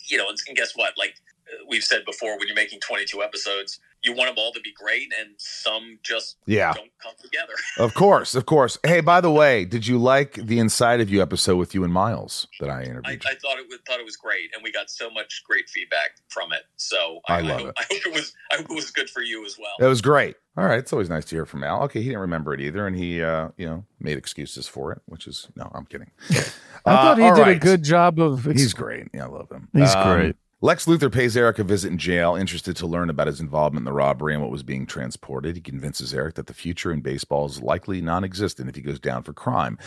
[0.09, 0.95] you know and, and guess what?
[0.99, 1.15] Like
[1.49, 4.73] uh, we've said before when you're making 22 episodes you want them all to be
[4.73, 8.79] great and some just Yeah, don't come together of course, of course.
[8.87, 11.93] Hey, by the way, did you like the Inside of You episode with you and
[11.93, 13.23] Miles that I I, interviewed?
[13.27, 16.11] I thought it was thought it was great, and we got so much great feedback
[16.29, 16.63] from it.
[16.77, 17.75] So I I, love hope, it.
[17.79, 19.75] I hope it was I hope it was good for you as well.
[19.81, 20.37] it was great.
[20.57, 21.83] All right, it's always nice to hear from Al.
[21.85, 25.01] Okay, he didn't remember it either, and he, uh, you know, made excuses for it,
[25.07, 26.11] which is no, I'm kidding.
[26.31, 28.47] I thought he Uh, all did a good job of.
[28.49, 29.07] ex- He's great.
[29.15, 29.69] Yeah, I love him.
[29.73, 30.37] He's Um, great.
[30.61, 33.85] Lex Luthor pays Eric a visit in jail, interested to learn about his involvement in
[33.85, 35.55] the robbery and what was being transported.
[35.55, 38.99] He convinces Eric that the future in baseball is likely non existent if he goes
[38.99, 39.79] down for crime.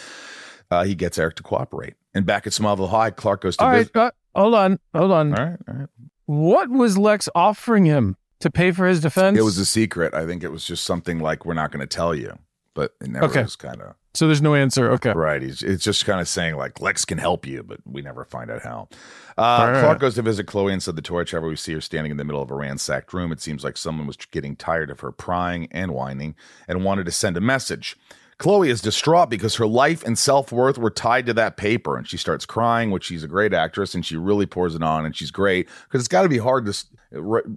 [0.70, 1.96] Uh, he gets Eric to cooperate.
[2.14, 3.96] And back at Smallville High, Clark goes to All right, visit.
[3.98, 5.38] uh, hold on, hold on.
[5.38, 5.88] All right, all right.
[6.26, 8.16] What was Lex offering him?
[8.40, 9.38] to pay for his defense?
[9.38, 10.16] It was a secret.
[10.16, 12.40] I think it was just something like we're not going to tell you,
[12.74, 13.44] but it never Okay.
[13.44, 14.92] was kind of so there's no answer.
[14.92, 15.14] Okay.
[15.14, 15.42] right.
[15.42, 18.52] He's it's just kind of saying like Lex can help you, but we never find
[18.52, 18.90] out how.
[19.38, 19.82] Uh, right.
[19.82, 21.32] Clark goes to visit Chloe inside the torch.
[21.32, 23.32] However, we see her standing in the middle of a ransacked room.
[23.32, 26.36] It seems like someone was getting tired of her prying and whining
[26.68, 27.98] and wanted to send a message.
[28.42, 32.08] Chloe is distraught because her life and self worth were tied to that paper, and
[32.08, 35.16] she starts crying, which she's a great actress and she really pours it on, and
[35.16, 36.86] she's great because it's got to be hard to,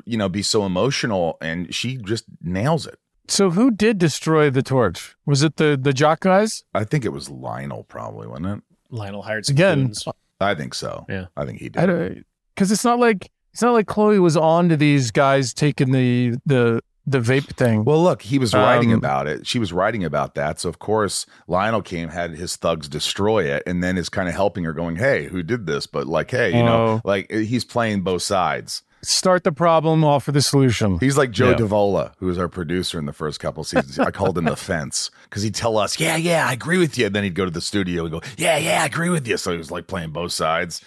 [0.04, 2.98] you know, be so emotional, and she just nails it.
[3.28, 5.14] So who did destroy the torch?
[5.26, 6.64] Was it the the jock guys?
[6.74, 8.62] I think it was Lionel, probably, wasn't it?
[8.90, 10.04] Lionel hired some Again, goons.
[10.40, 11.06] I think so.
[11.08, 11.26] Yeah.
[11.36, 12.24] I think he did.
[12.54, 16.36] because it's not like it's not like Chloe was on to these guys taking the
[16.44, 17.84] the the vape thing.
[17.84, 19.46] Well, look, he was writing Um, about it.
[19.46, 20.58] She was writing about that.
[20.60, 24.34] So, of course, Lionel came, had his thugs destroy it, and then is kind of
[24.34, 25.86] helping her, going, Hey, who did this?
[25.86, 27.00] But, like, hey, you know, Oh.
[27.04, 28.82] like he's playing both sides.
[29.06, 30.98] Start the problem, offer the solution.
[30.98, 31.56] He's like Joe Yeah.
[31.56, 33.98] Davola, who was our producer in the first couple seasons.
[33.98, 37.06] I called him the fence because he'd tell us, Yeah, yeah, I agree with you.
[37.06, 39.36] And then he'd go to the studio and go, Yeah, yeah, I agree with you.
[39.36, 40.82] So he was like playing both sides.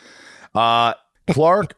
[0.55, 0.93] Uh,
[1.29, 1.75] Clark.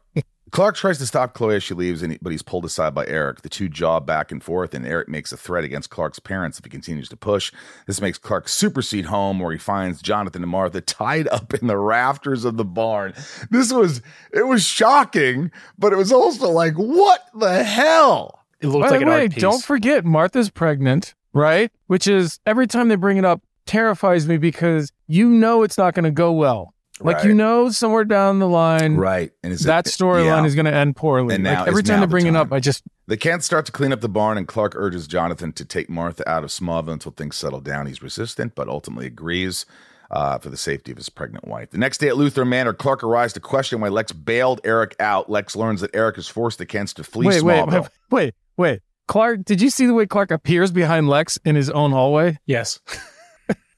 [0.52, 3.42] Clark tries to stop Chloe as she leaves, he, but he's pulled aside by Eric.
[3.42, 6.66] The two jaw back and forth, and Eric makes a threat against Clark's parents if
[6.66, 7.52] he continues to push.
[7.88, 11.78] This makes Clark supersede home, where he finds Jonathan and Martha tied up in the
[11.78, 13.14] rafters of the barn.
[13.50, 14.02] This was
[14.34, 18.46] it was shocking, but it was also like, what the hell?
[18.62, 19.42] It looked By like the an way, art piece.
[19.42, 21.72] don't forget Martha's pregnant, right?
[21.88, 25.94] Which is every time they bring it up terrifies me because you know it's not
[25.94, 26.74] going to go well.
[27.02, 27.26] Like Right.
[27.26, 30.46] you know somewhere down the line Right, and is that storyline yeah.
[30.46, 31.36] is going to end poorly.
[31.36, 32.52] And now like every time now they the bring it up.
[32.52, 35.66] I just They can't start to clean up the barn, and Clark urges Jonathan to
[35.66, 37.86] take Martha out of Smallville until things settle down.
[37.88, 39.66] He's resistant, but ultimately agrees
[40.12, 41.70] uh, for the safety of his pregnant wife.
[41.70, 45.30] The next day at Luthor Manor, Clark arrives to question why Lex bailed Eric out.
[45.30, 47.82] Lex learns that Eric has forced the Kents to flee wait, wait, Smallville.
[47.82, 48.82] wait, wait, wait.
[49.08, 52.38] Clark, did you see the way Clark appears behind Lex in his own hallway?
[52.46, 52.80] Yes.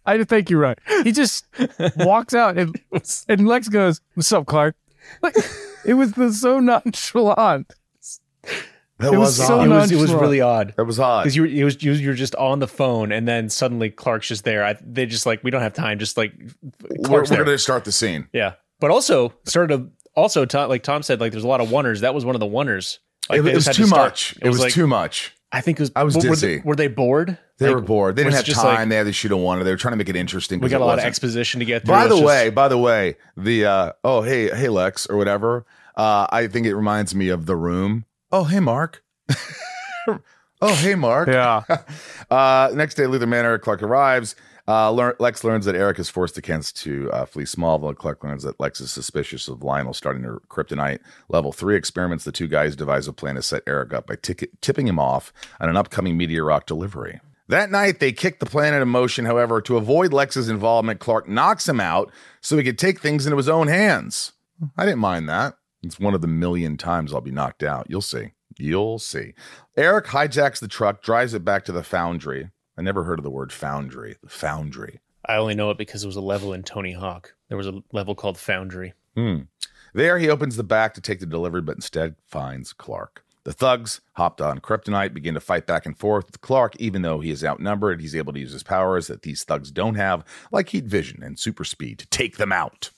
[0.05, 0.79] I think you're right.
[1.03, 1.45] He just
[1.97, 2.79] walks out and,
[3.27, 4.75] and Lex goes, "What's up, Clark?"
[5.21, 5.35] Like,
[5.85, 7.73] it was the, so nonchalant.
[9.01, 9.65] That it was, was so odd.
[9.65, 10.73] it was it was really odd.
[10.77, 11.23] that was odd.
[11.23, 14.27] Because you were, it was, you, you're just on the phone, and then suddenly Clark's
[14.27, 14.63] just there.
[14.63, 15.97] I, they just like, we don't have time.
[15.97, 18.27] Just like, We're, Clark's we're going to start the scene.
[18.31, 21.69] Yeah, but also started to also Tom, like Tom said, like there's a lot of
[21.69, 22.01] oneers.
[22.01, 22.99] That was one of the oneers.
[23.27, 24.35] Like, it, it was too to much.
[24.41, 25.33] It, was, like, too much.
[25.51, 25.91] I think it was.
[25.95, 26.57] I was were- were dizzy.
[26.57, 27.37] they, were they bored?
[27.61, 28.15] They Like, were bored.
[28.15, 28.89] They didn't have just like, time.
[28.89, 29.63] they had to shoot a one.
[29.63, 30.59] They were trying to make it interesting.
[30.59, 31.07] we got a lot of wasn't.
[31.09, 31.93] exposition to get through.
[31.93, 35.65] By the Let's way, by the way, the uh, oh hey hey Lex or whatever.
[35.95, 38.05] Uh, I think it reminds me of the room.
[38.31, 39.03] Oh hey Mark.
[40.59, 41.27] oh hey Mark.
[41.27, 41.63] Yeah.
[42.31, 43.57] uh, next day, Luthor Manor.
[43.59, 44.35] Clark arrives.
[44.67, 47.95] Uh, Lex learns that Eric has forced the Kents to uh, flee Smallville.
[47.95, 52.23] Clark learns that Lex is suspicious of Lionel starting her kryptonite level three experiments.
[52.23, 55.33] The two guys devise a plan to set Eric up by tick- tipping him off
[55.59, 57.19] on an upcoming meteor rock delivery.
[57.51, 59.25] That night, they kick the planet in motion.
[59.25, 62.09] However, to avoid Lex's involvement, Clark knocks him out
[62.39, 64.31] so he could take things into his own hands.
[64.77, 65.57] I didn't mind that.
[65.83, 67.87] It's one of the million times I'll be knocked out.
[67.89, 68.31] You'll see.
[68.57, 69.33] You'll see.
[69.75, 72.51] Eric hijacks the truck, drives it back to the foundry.
[72.77, 74.15] I never heard of the word foundry.
[74.23, 75.01] The foundry.
[75.25, 77.35] I only know it because it was a level in Tony Hawk.
[77.49, 78.93] There was a level called Foundry.
[79.13, 79.41] Hmm.
[79.93, 83.25] There, he opens the back to take the delivery, but instead finds Clark.
[83.43, 86.75] The thugs, hopped on kryptonite, begin to fight back and forth with Clark.
[86.77, 89.95] Even though he is outnumbered, he's able to use his powers that these thugs don't
[89.95, 92.91] have, like heat vision and super speed, to take them out.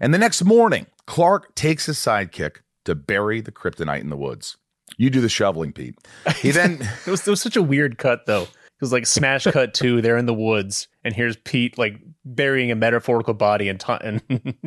[0.00, 4.56] And the next morning, Clark takes his sidekick to bury the kryptonite in the woods.
[4.96, 5.96] You do the shoveling, Pete.
[6.38, 8.42] He then It was, it was such a weird cut though.
[8.44, 10.00] It was like smash cut two.
[10.00, 14.22] They're in the woods, and here's Pete like burying a metaphorical body, and, Ta- and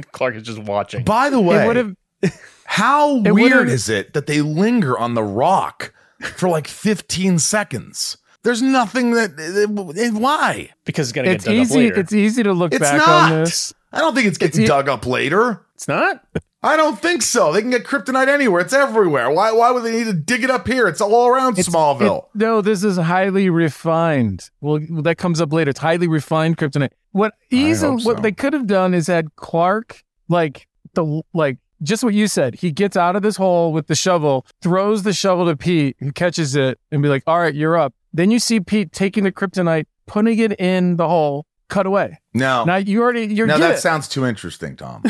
[0.12, 1.04] Clark is just watching.
[1.04, 1.96] By the It way, would have
[2.66, 5.94] how It weird is it that they linger on the rock
[6.36, 8.18] for like 15 seconds?
[8.44, 9.32] There's nothing that.
[9.40, 10.72] eh, Why?
[10.86, 12.00] because it's gonna get dug easy up later.
[12.00, 13.32] it's easy to look It's back not.
[13.32, 13.74] on this.
[13.94, 15.62] I don't think it's getting It's e- dug up later.
[15.76, 16.24] It's not.
[16.66, 17.52] I don't think so.
[17.54, 18.62] They can get kryptonite anywhere.
[18.62, 19.30] It's everywhere.
[19.30, 19.52] Why?
[19.52, 20.88] Why would they need to dig it up here?
[20.88, 22.20] It's all around It's- Smallville.
[22.24, 24.50] it- no, this is highly refined.
[24.62, 25.70] Well, that comes up later.
[25.72, 26.92] It's highly refined kryptonite.
[27.12, 32.04] What easy, hope what they could have done is had Clark like the like just
[32.04, 32.56] what you said.
[32.56, 36.12] He gets out of this hole with the shovel, throws the shovel to Pete, who
[36.12, 39.32] catches it, and be like, "All right, you're up." Then you see Pete taking the
[39.32, 42.20] kryptonite, putting it in the hole, cut away.
[42.34, 42.64] no.
[42.64, 43.80] Now you already you're now that it.
[43.80, 45.04] sounds too interesting, Tom.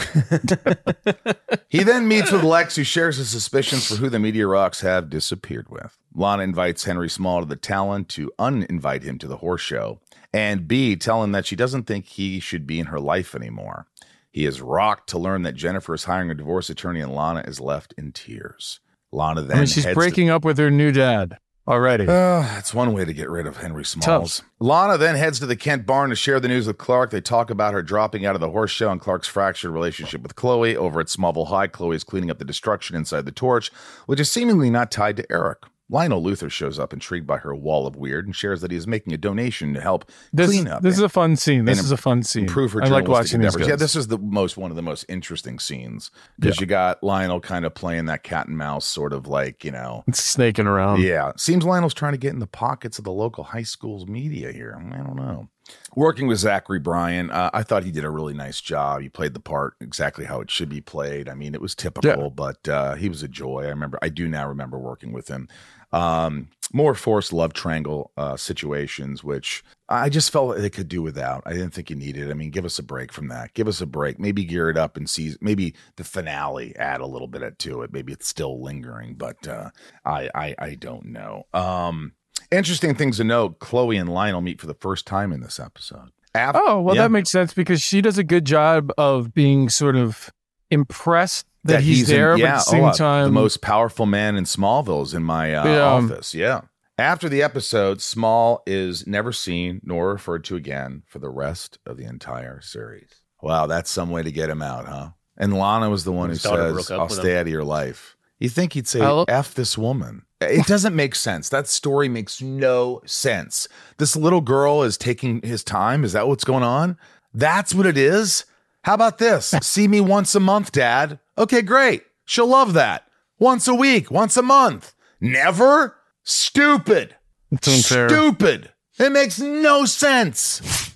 [1.69, 5.09] he then meets with Lex, who shares his suspicions for who the Meteor Rocks have
[5.09, 5.97] disappeared with.
[6.15, 9.99] Lana invites Henry Small to the Talon to uninvite him to the horse show,
[10.33, 13.87] and B tell him that she doesn't think he should be in her life anymore.
[14.33, 17.59] He is rocked to learn that Jennifer is hiring a divorce attorney, and Lana is
[17.61, 18.79] left in tears.
[19.11, 22.05] Lana then I mean, she's breaking up with her new dad already.
[22.05, 24.41] Uh, that's one way to get rid of Henry Smalls.
[24.59, 27.11] Lana then heads to the Kent barn to share the news with Clark.
[27.11, 30.35] They talk about her dropping out of the horse show and Clark's fractured relationship with
[30.35, 30.75] Chloe.
[30.75, 33.71] Over at Smallville High, Chloe is cleaning up the destruction inside the torch,
[34.07, 35.59] which is seemingly not tied to Eric.
[35.89, 38.87] Lionel Luthor shows up, intrigued by her wall of weird, and shares that he is
[38.87, 40.81] making a donation to help this, clean up.
[40.81, 41.65] This is a fun scene.
[41.65, 42.43] This is a fun scene.
[42.45, 43.55] improve her I like watching these endeavors.
[43.57, 43.67] guys.
[43.67, 47.41] Yeah, this is the most one of the most interesting scenes because you got Lionel
[47.41, 51.01] kind of playing that cat and mouse sort of like you know It's snaking around.
[51.01, 54.51] yeah, seems Lionel's trying to get in the pockets of the local high school's media
[54.51, 54.75] here.
[54.91, 55.49] I don't know.
[55.95, 59.01] Working with Zachary Bryan, uh, I thought he did a really nice job.
[59.01, 61.29] He played the part exactly how it should be played.
[61.29, 62.29] I mean, it was typical, Yeah.
[62.29, 63.63] but uh, he was a joy.
[63.65, 65.47] I remember, I do now remember working with him.
[65.91, 71.43] Um, more forced love triangle uh, situations, which I just felt they could do without.
[71.45, 72.31] I didn't think you needed.
[72.31, 73.53] I mean, give us a break from that.
[73.53, 74.17] Give us a break.
[74.19, 75.35] Maybe gear it up and see.
[75.39, 77.93] Maybe the finale add a little bit to it.
[77.93, 79.69] Maybe it's still lingering, but uh,
[80.03, 81.43] I, I I don't know.
[81.53, 82.13] Um,
[82.51, 86.09] interesting things to note: Chloe and Lionel meet for the first time in this episode.
[86.35, 87.03] Af- Oh, well, Yeah.
[87.03, 90.31] that makes sense because she does a good job of being sort of
[90.71, 93.61] impressed that, he's, in- there, yeah, but at the oh, same uh, time, the most
[93.61, 95.81] powerful man in Smallville is in my uh, Yeah.
[95.81, 96.33] office.
[96.33, 96.61] Yeah.
[96.97, 101.97] After the episode, Small is never seen nor referred to again for the rest of
[101.97, 103.09] the entire series.
[103.41, 105.09] Wow, that's some way to get him out, huh?
[105.37, 107.37] And Lana was the one who His daughter says, "I'll stay him.
[107.37, 110.23] out of your life." You think he'd say, I'll- "F this woman"?
[110.49, 111.49] It doesn't make sense.
[111.49, 113.67] That story makes no sense.
[113.97, 116.03] This little girl is taking his time.
[116.03, 116.97] Is that what's going on?
[117.33, 118.45] That's what it is.
[118.83, 119.47] How about this?
[119.61, 121.19] See me once a month, Dad.
[121.37, 122.03] Okay, great.
[122.25, 123.07] She'll love that.
[123.39, 124.93] Once a week, once a month.
[125.19, 125.97] Never?
[126.23, 127.15] Stupid.
[127.51, 128.09] it's unfair.
[128.09, 128.71] Stupid.
[128.99, 130.95] It makes no sense.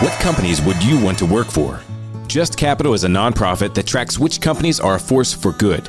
[0.00, 1.80] What companies would you want to work for?
[2.26, 5.88] Just Capital is a nonprofit that tracks which companies are a force for good.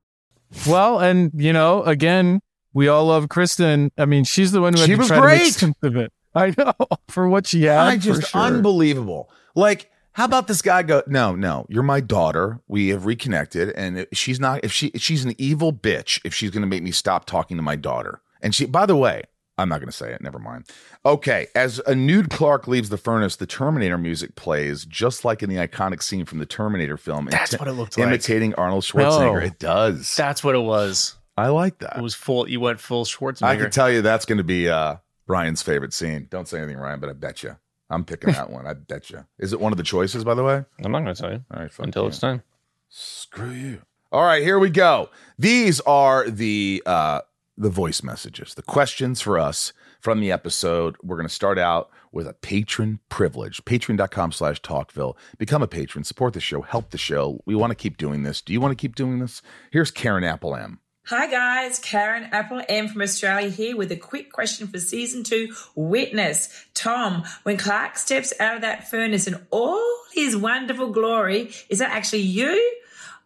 [0.67, 2.41] Well, and you know, again,
[2.73, 3.91] we all love Kristin.
[3.97, 5.53] I mean, she's the one who had She to was try to make great.
[5.53, 6.11] sense of it.
[6.33, 6.73] I know
[7.09, 7.79] for what she had.
[7.79, 8.41] I just sure.
[8.41, 9.29] unbelievable.
[9.55, 11.03] Like, how about this guy go?
[11.07, 12.59] No, no, you're my daughter.
[12.67, 14.61] We have reconnected, and she's not.
[14.63, 16.19] If she, she's an evil bitch.
[16.23, 18.65] If she's going to make me stop talking to my daughter, and she.
[18.65, 19.23] By the way,
[19.57, 20.21] I'm not going to say it.
[20.21, 20.65] Never mind.
[21.05, 25.49] Okay, as a nude Clark leaves the furnace, the Terminator music plays, just like in
[25.49, 27.25] the iconic scene from the Terminator film.
[27.29, 28.07] That's imi- what it looked like.
[28.07, 29.39] Imitating Arnold Schwarzenegger.
[29.41, 29.45] No.
[29.45, 30.15] It does.
[30.15, 31.15] That's what it was.
[31.37, 31.97] I like that.
[31.97, 32.49] It was full.
[32.49, 33.43] You went full Schwarzenegger.
[33.45, 34.95] I can tell you that's going to be uh,
[35.27, 36.27] Ryan's favorite scene.
[36.29, 37.57] Don't say anything, Ryan, but I bet you.
[37.89, 38.65] I'm picking that one.
[38.65, 39.25] I bet you.
[39.37, 40.63] Is it one of the choices, by the way?
[40.83, 42.07] I'm not going to tell you All right, until you.
[42.07, 42.41] it's time.
[42.89, 43.81] Screw you.
[44.13, 45.09] All right, here we go.
[45.37, 47.21] These are the uh
[47.57, 50.95] the voice messages, the questions for us from the episode.
[51.03, 53.63] We're going to start out with a patron privilege.
[53.65, 55.15] Patreon.com slash Talkville.
[55.37, 57.41] Become a patron, support the show, help the show.
[57.45, 58.41] We want to keep doing this.
[58.41, 59.41] Do you want to keep doing this?
[59.71, 60.79] Here's Karen Apple M.
[61.05, 65.51] Hi guys, Karen Apple M from Australia here with a quick question for season two
[65.75, 66.67] Witness.
[66.75, 69.83] Tom, when Clark steps out of that furnace in all
[70.13, 72.75] his wonderful glory, is that actually you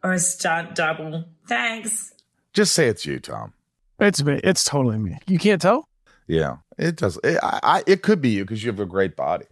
[0.01, 1.25] or a stunt double?
[1.47, 2.13] Thanks.
[2.53, 3.53] Just say it's you, Tom.
[3.99, 4.39] It's me.
[4.43, 5.17] It's totally me.
[5.27, 5.87] You can't tell?
[6.27, 7.19] Yeah, it does.
[7.23, 9.45] It, I, I, it could be you because you have a great body.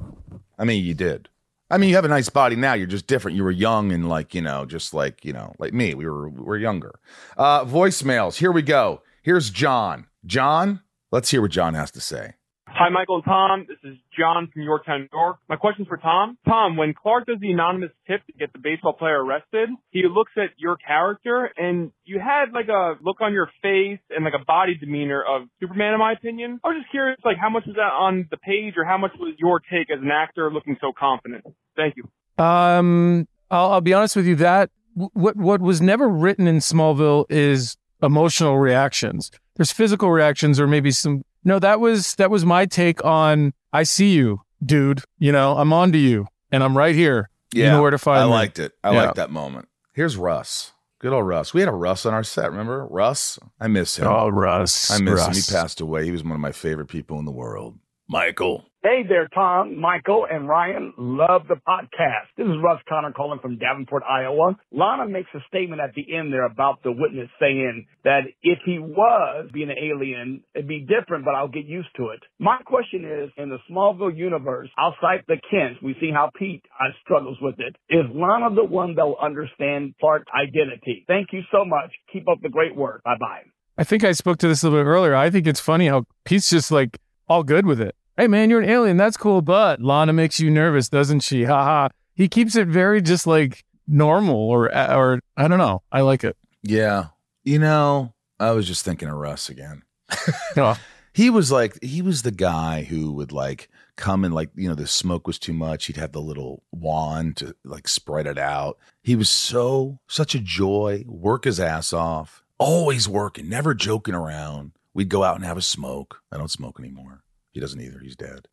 [0.57, 1.29] I mean, you did.
[1.69, 2.73] I mean, you have a nice body now.
[2.73, 3.37] You're just different.
[3.37, 5.93] You were young and like you know, just like you know, like me.
[5.93, 6.99] We were we were younger.
[7.37, 8.37] Uh, voicemails.
[8.37, 9.01] Here we go.
[9.21, 10.07] Here's John.
[10.25, 10.81] John,
[11.11, 12.33] let's hear what John has to say.
[12.75, 13.65] Hi, Michael and Tom.
[13.69, 15.37] This is John from Yorktown, New York.
[15.47, 16.39] My question's for Tom.
[16.43, 20.31] Tom, when Clark does the anonymous tip to get the baseball player arrested, he looks
[20.37, 24.43] at your character and you had like a look on your face and like a
[24.43, 26.59] body demeanor of Superman, in my opinion.
[26.63, 29.11] I was just curious, like, how much was that on the page or how much
[29.19, 31.43] was your take as an actor looking so confident?
[31.75, 32.43] Thank you.
[32.43, 34.35] Um, I'll, I'll be honest with you.
[34.37, 39.29] That what what was never written in Smallville is emotional reactions.
[39.57, 41.23] There's physical reactions or maybe some.
[41.43, 43.53] No, that was that was my take on.
[43.71, 45.01] I see you, dude.
[45.19, 47.29] You know, I'm on to you, and I'm right here.
[47.53, 48.23] Yeah, you know where to find me.
[48.23, 48.31] I me.
[48.31, 48.71] liked it.
[48.83, 49.03] I Yeah.
[49.03, 49.67] liked that moment.
[49.93, 50.71] Here's Russ.
[50.99, 51.53] Good old Russ.
[51.53, 52.49] We had a Russ on our set.
[52.49, 53.37] Remember Russ?
[53.59, 54.07] I miss him.
[54.07, 54.89] Oh, Russ.
[54.89, 55.33] I miss him.
[55.33, 56.05] He passed away.
[56.05, 57.77] He was one of my favorite people in the world.
[58.07, 58.65] Michael.
[58.85, 60.91] Hey there, Tom, Michael, and Ryan.
[60.97, 62.27] Love the podcast.
[62.35, 64.57] This is Russ Connor calling from Davenport, Iowa.
[64.73, 68.79] Lana makes a statement at the end there about the witness saying that if he
[68.79, 72.19] was being an alien, it'd be different, but I'll get used to it.
[72.39, 76.91] My question is, in the Smallville universe, outside the Kents, we see how Pete uh,
[77.05, 77.77] struggles with it.
[77.87, 81.05] Is Lana the one that will understand Clark's identity?
[81.07, 81.93] Thank you so much.
[82.11, 83.01] Keep up the great work.
[83.05, 83.43] Bye bye.
[83.77, 85.15] I think I spoke to this a little bit earlier.
[85.15, 87.95] I think it's funny how Pete's just like all good with it.
[88.15, 88.97] Hey man, you're an alien.
[88.97, 91.45] That's cool, but Lana makes you nervous, doesn't she?
[91.45, 91.89] Ha ha.
[92.13, 95.81] He keeps it very just like normal or uh, or I don't know.
[95.91, 96.37] I like it.
[96.61, 97.07] Yeah.
[97.43, 99.83] You know, I was just thinking of Russ again.
[100.57, 100.77] Oh.
[101.15, 104.73] He was like, he was the guy who would like come and like, you know,
[104.73, 105.85] the smoke was too much.
[105.85, 108.79] He'd have the little wand to like spread it out.
[109.03, 114.71] He was so, such a joy, work his ass off, always working, never joking around.
[114.95, 116.21] We'd go out and have a smoke.
[116.31, 117.22] I don't smoke anymore.
[117.53, 117.99] He doesn't either.
[117.99, 118.47] He's dead.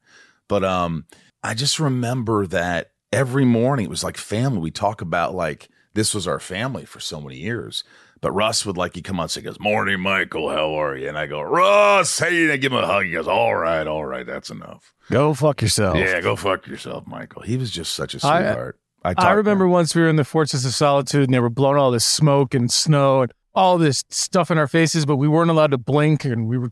[0.49, 1.07] But um,
[1.43, 4.61] I just remember that every morning it was like family.
[4.61, 7.85] We talk about like this was our family for so many years.
[8.21, 11.09] But Russ would like he come on and say, goes, Morning, Michael, how are you?
[11.09, 13.07] And I go, Russ, hey, and I give him a hug.
[13.07, 14.93] He goes, All right, all right, that's enough.
[15.11, 15.97] Go fuck yourself.
[15.97, 17.43] Yeah, go fuck yourself, Michael.
[17.43, 18.79] He was just such a sweetheart.
[19.03, 21.49] I, I to remember once we were in the Fortress of Solitude and they were
[21.49, 25.27] blowing all this smoke and snow and all this stuff in our faces, but we
[25.27, 26.69] weren't allowed to blink and we were,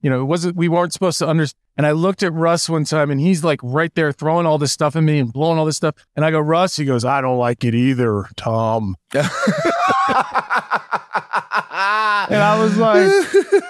[0.00, 1.58] you know, it wasn't, we weren't supposed to understand.
[1.76, 4.72] And I looked at Russ one time and he's like right there throwing all this
[4.72, 5.94] stuff at me and blowing all this stuff.
[6.16, 8.96] And I go, Russ, he goes, I don't like it either, Tom.
[12.30, 13.10] And I was like,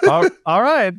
[0.07, 0.93] all, all right.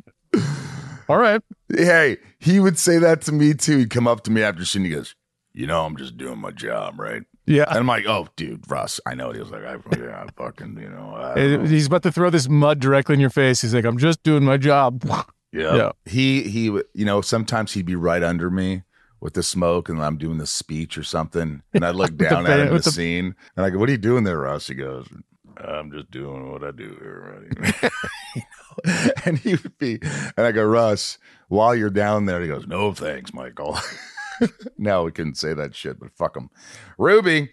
[1.07, 1.41] All right.
[1.69, 3.79] hey, he would say that to me too.
[3.79, 4.85] He'd come up to me after shooting.
[4.85, 5.15] He goes,
[5.53, 7.65] "You know, I'm just doing my job, right?" Yeah.
[7.67, 10.77] And I'm like, "Oh, dude, Russ, I know." He was like, "I, yeah, I fucking,
[10.79, 13.61] you know, know." He's about to throw this mud directly in your face.
[13.61, 15.03] He's like, I'm just doing my job.
[15.51, 15.75] yeah.
[15.75, 15.91] yeah.
[16.05, 18.83] He he, you know, sometimes he'd be right under me
[19.19, 22.59] with the smoke, and I'm doing the speech or something, and I look down at
[22.59, 24.75] him in the, the- scene, and I go, "What are you doing there, Russ?" He
[24.75, 25.07] goes.
[25.55, 27.91] I'm just doing what I do here, right?
[28.35, 29.11] You know?
[29.25, 32.91] And he would be, and I go, Russ, while you're down there, he goes, No
[32.91, 33.77] thanks, Michael.
[34.77, 36.49] no, we couldn't say that shit, but fuck them.
[36.97, 37.49] Ruby,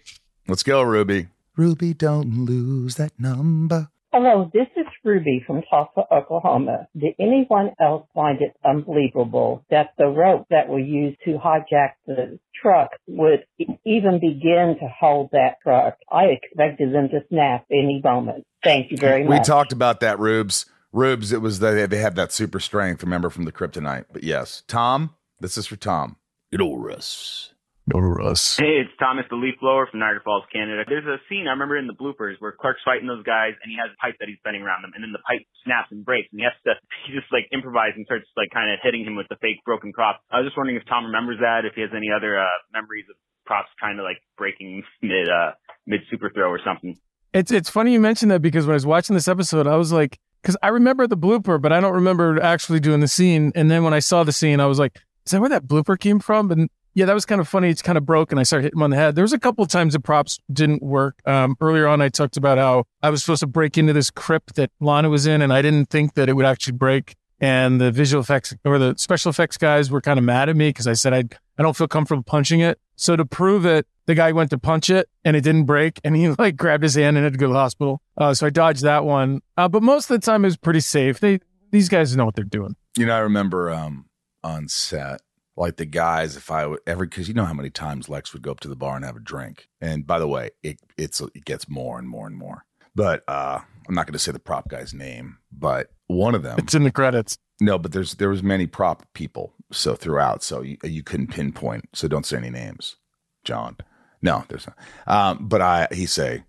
[0.47, 1.27] let's go, Ruby.
[1.57, 3.89] Ruby, don't lose that number.
[4.13, 6.87] Hello, this is Ruby from Tulsa, Oklahoma.
[6.97, 12.37] Did anyone else find it unbelievable that the rope that was used to hijack the
[12.61, 15.95] truck would e- even begin to hold that truck?
[16.11, 18.45] I expected them to snap any moment.
[18.65, 19.39] Thank you very much.
[19.39, 20.65] We talked about that, Rubes.
[20.91, 24.05] Rubes, it was the, they had that super strength, remember, from the kryptonite.
[24.11, 26.17] But yes, Tom, this is for Tom.
[26.51, 27.55] Good old Russ.
[27.87, 28.59] Go to Russ.
[28.59, 30.83] Hey, it's Thomas the leaf blower from Niagara Falls, Canada.
[30.83, 33.79] There's a scene I remember in the bloopers where Clark's fighting those guys and he
[33.79, 36.27] has a pipe that he's bending around them and then the pipe snaps and breaks
[36.35, 36.75] and he has to,
[37.07, 39.95] he just like improvises and starts like kind of hitting him with the fake broken
[39.95, 40.19] prop.
[40.27, 43.07] I was just wondering if Tom remembers that, if he has any other, uh, memories
[43.07, 43.15] of
[43.47, 45.55] props kind of like breaking mid, uh,
[45.87, 46.99] mid super throw or something.
[47.31, 49.95] It's it's funny you mentioned that because when I was watching this episode, I was
[49.95, 53.55] like, because I remember the blooper, but I don't remember actually doing the scene.
[53.55, 55.99] And then when I saw the scene, I was like, is that where that blooper
[55.99, 56.51] came from?
[56.51, 57.69] And yeah, that was kind of funny.
[57.69, 59.15] It's kind of broke, and I started hitting him on the head.
[59.15, 61.19] There was a couple times the props didn't work.
[61.25, 64.55] Um, earlier on, I talked about how I was supposed to break into this crypt
[64.55, 67.15] that Lana was in, and I didn't think that it would actually break.
[67.39, 70.69] and the visual effects or the special effects guys were kind of mad at me
[70.69, 71.23] because I said I
[71.57, 72.79] I don't feel comfortable punching it.
[72.97, 76.15] So to prove it, the guy went to punch it and it didn't break, and
[76.15, 78.01] he like grabbed his hand and had to go to the hospital.
[78.17, 79.41] Uh, so I dodged that one.
[79.57, 81.19] Uh, but most of the time it was pretty safe.
[81.21, 81.39] They
[81.71, 82.75] these guys know what they're doing.
[82.97, 84.05] You know, I remember um,
[84.43, 85.21] on set,
[85.55, 88.41] like the guys, if I would ever, because you know how many times Lex would
[88.41, 89.67] go up to the bar and have a drink.
[89.79, 92.65] And by the way, it it's it gets more and more and more.
[92.95, 96.57] But uh, I'm not going to say the prop guy's name, but one of them.
[96.59, 97.37] It's in the credits.
[97.59, 101.89] No, but there's there was many prop people so throughout, so you, you couldn't pinpoint.
[101.93, 102.97] So don't say any names,
[103.43, 103.77] John.
[104.21, 104.77] No, there's not.
[105.07, 106.43] Um, but I he say,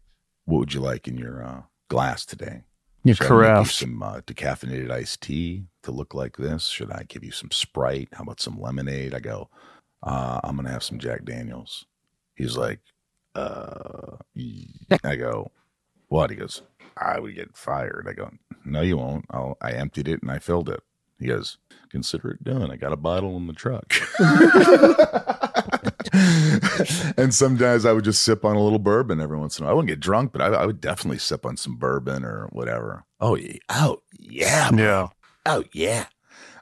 [0.46, 2.64] what would you like in your uh, glass today?
[3.04, 3.70] Your Should I you carafe.
[3.72, 6.66] some uh, decaffeinated iced tea to look like this?
[6.66, 8.08] Should I give you some Sprite?
[8.12, 9.14] How about some lemonade?
[9.14, 9.48] I go,
[10.02, 11.86] uh, I'm gonna have some Jack Daniels.
[12.34, 12.80] He's like,
[13.34, 14.16] uh,
[15.04, 15.50] I go,
[16.08, 16.30] what?
[16.30, 16.62] He goes,
[16.96, 18.06] I would get fired.
[18.08, 18.30] I go,
[18.64, 19.24] no, you won't.
[19.30, 20.82] I'll, I emptied it and I filled it.
[21.18, 21.58] He goes,
[21.90, 22.70] consider it done.
[22.70, 23.94] I got a bottle in the truck.
[27.16, 29.72] and sometimes I would just sip on a little bourbon every once in a while.
[29.72, 33.04] I wouldn't get drunk, but I, I would definitely sip on some bourbon or whatever.
[33.20, 33.38] Oh
[33.70, 35.08] oh yeah, Yeah.
[35.46, 36.06] Oh yeah.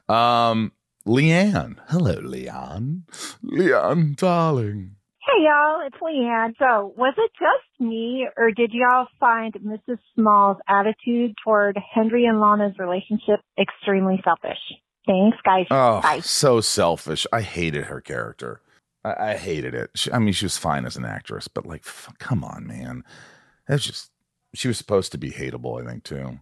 [0.09, 0.71] Um,
[1.05, 3.03] Leanne, hello, Leanne,
[3.43, 4.95] Leanne, darling.
[5.19, 6.53] Hey y'all, it's Leanne.
[6.59, 9.97] So, was it just me, or did y'all find Mrs.
[10.15, 14.57] Small's attitude toward Henry and Lana's relationship extremely selfish?
[15.07, 15.65] Thanks, guys.
[15.71, 16.19] Oh, Bye.
[16.19, 17.25] so selfish.
[17.31, 18.61] I hated her character.
[19.03, 19.89] I, I hated it.
[19.95, 23.03] She, I mean, she was fine as an actress, but like, f- come on, man.
[23.67, 24.11] That's just.
[24.53, 26.39] She was supposed to be hateable, I think, too.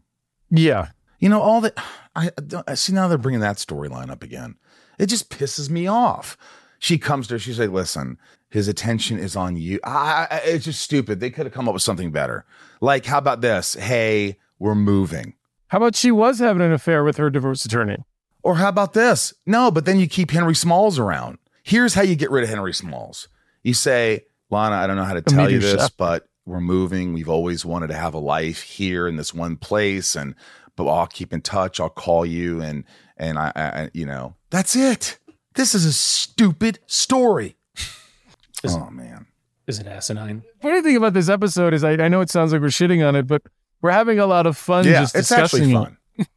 [0.49, 0.87] Yeah.
[1.19, 1.77] You know, all that.
[2.15, 2.31] I,
[2.67, 4.55] I see now they're bringing that storyline up again.
[4.97, 6.37] It just pisses me off.
[6.79, 7.39] She comes to her.
[7.39, 8.17] She's like, "Listen,
[8.49, 11.19] his attention is on you." I, I, it's just stupid.
[11.19, 12.45] They could have come up with something better.
[12.81, 13.75] Like, how about this?
[13.75, 15.35] Hey, we're moving.
[15.67, 17.97] How about she was having an affair with her divorce attorney?
[18.41, 19.33] Or how about this?
[19.45, 21.37] No, but then you keep Henry Smalls around.
[21.63, 23.27] Here's how you get rid of Henry Smalls.
[23.61, 27.13] You say, Lana, I don't know how to tell you this, but we're moving.
[27.13, 30.33] We've always wanted to have a life here in this one place, and
[30.79, 31.81] but I'll keep in touch.
[31.81, 32.85] I'll call you, and
[33.17, 35.17] and I, I you know, that's it.
[35.55, 37.57] This is a stupid story.
[38.65, 39.25] oh man,
[39.67, 40.43] Is it asinine?
[40.61, 43.17] Funny thing about this episode is I, I know it sounds like we're shitting on
[43.17, 43.41] it, but
[43.81, 46.27] we're having a lot of fun yeah, just it's discussing actually it.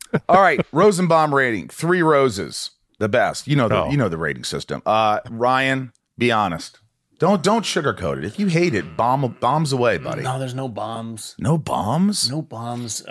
[0.00, 0.20] fun.
[0.30, 3.46] All right, Rosenbaum rating three roses, the best.
[3.48, 3.90] You know the Oh.
[3.90, 4.80] you know the rating system.
[4.86, 6.78] Uh, Ryan, be honest.
[7.20, 8.24] Don't don't sugarcoat it.
[8.24, 10.22] If you hate it, bomb bombs away, buddy.
[10.22, 11.34] No, there's no bombs.
[11.38, 12.30] No bombs.
[12.30, 13.02] No bombs.
[13.02, 13.10] Uh,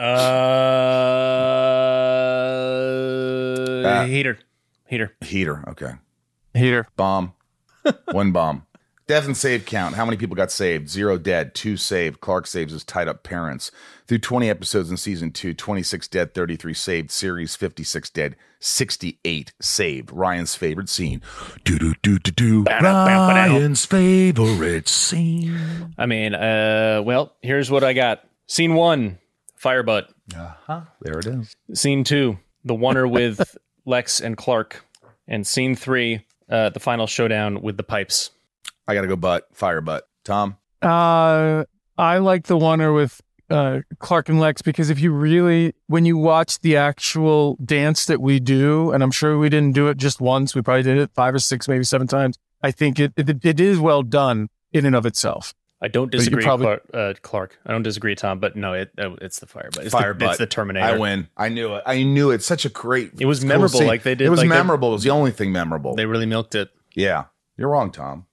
[3.85, 4.39] Uh, heater.
[4.87, 5.15] Heater.
[5.21, 5.63] Heater.
[5.69, 5.91] Okay.
[6.53, 6.87] Heater.
[6.95, 7.33] Bomb.
[8.11, 8.65] One bomb.
[9.07, 9.95] Death and save count.
[9.95, 10.89] How many people got saved?
[10.89, 12.19] Zero dead, two saved.
[12.19, 13.71] Clark saves his tied up parents.
[14.07, 17.11] Through 20 episodes in season two, 26 dead, 33 saved.
[17.11, 20.11] Series 56 dead, 68 saved.
[20.11, 21.21] Ryan's favorite scene.
[21.63, 22.63] Do do do do do.
[22.63, 25.93] Ryan's favorite scene.
[25.97, 28.23] I mean, uh, well, here's what I got.
[28.47, 29.19] Scene one,
[29.55, 30.09] fire butt.
[30.35, 30.81] Uh-huh.
[31.01, 31.55] There it is.
[31.73, 34.85] Scene two, the oneer with Lex and Clark.
[35.27, 38.31] And scene three, uh, the final showdown with the pipes.
[38.87, 39.47] I got to go butt.
[39.53, 40.07] Fire butt.
[40.23, 40.57] Tom.
[40.81, 41.63] Uh,
[41.97, 46.17] I like the oneer with uh, Clark and Lex because if you really, when you
[46.17, 50.21] watch the actual dance that we do, and I'm sure we didn't do it just
[50.21, 52.37] once, we probably did it five or six, maybe seven times.
[52.61, 55.53] I think it it, it is well done in and of itself.
[55.81, 57.57] I don't disagree, probably- Clark, uh, Clark.
[57.65, 58.39] I don't disagree, Tom.
[58.39, 60.29] But no, it uh, it's the fire but It's Fire the, butt.
[60.31, 60.85] It's the Terminator.
[60.85, 61.29] I win.
[61.37, 61.83] I knew it.
[61.85, 62.43] I knew it.
[62.43, 63.11] Such a great.
[63.17, 63.87] It was cool memorable, scene.
[63.87, 64.89] like they did- It was like they- memorable.
[64.89, 65.95] It was the only thing memorable.
[65.95, 66.69] They really milked it.
[66.95, 67.25] Yeah,
[67.55, 68.25] you're wrong, Tom.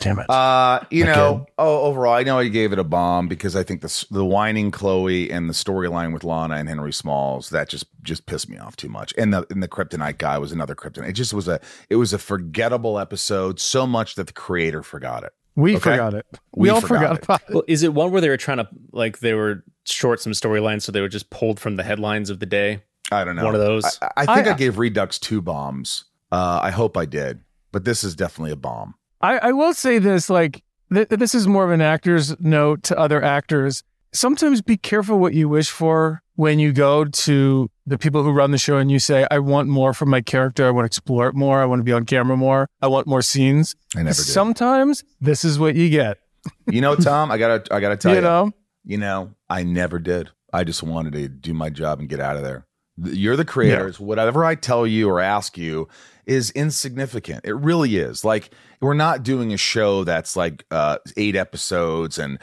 [0.00, 0.30] Damn it.
[0.30, 1.14] Uh, you Again.
[1.14, 4.24] know, oh, overall, I know I gave it a bomb because I think the the
[4.24, 8.56] whining Chloe and the storyline with Lana and Henry Smalls that just just pissed me
[8.58, 9.12] off too much.
[9.18, 11.08] And the and the Kryptonite guy was another Kryptonite.
[11.10, 15.22] It just was a it was a forgettable episode so much that the creator forgot
[15.22, 15.32] it.
[15.56, 15.90] We Okay?
[15.90, 16.24] forgot it.
[16.54, 17.50] We, We all forgot forgot, it.
[17.50, 17.54] it.
[17.54, 20.82] Well, is it one where they were trying to like they were short some storylines,
[20.82, 22.82] so they were just pulled from the headlines of the day?
[23.12, 23.44] I don't know.
[23.44, 23.98] One of those.
[24.00, 26.04] I, I think I, I- gave Redux two bombs.
[26.32, 27.40] Uh, I hope I did,
[27.72, 28.94] but this is definitely a bomb.
[29.20, 30.62] I, I will say this like
[30.92, 33.82] th- this is more of an actor's note to other actors.
[34.12, 38.50] Sometimes be careful what you wish for when you go to the people who run
[38.50, 40.66] the show and you say i want more from my character.
[40.66, 41.60] I want to explore it more.
[41.62, 42.68] I want to be on camera more.
[42.80, 43.76] I want more scenes.
[43.94, 44.24] I never did.
[44.24, 46.18] sometimes this is what you get.
[46.70, 48.52] You know, Tom, I gotta I gotta tell you you, know?
[48.84, 50.30] You know, I never did.
[50.52, 52.66] I just wanted to do my job and get out of there.
[53.04, 53.98] You're the creators.
[53.98, 55.88] Whatever I tell you or ask you
[56.26, 57.44] is insignificant.
[57.44, 58.24] It really is.
[58.24, 62.38] Like we're not doing a show that's like uh eight episodes and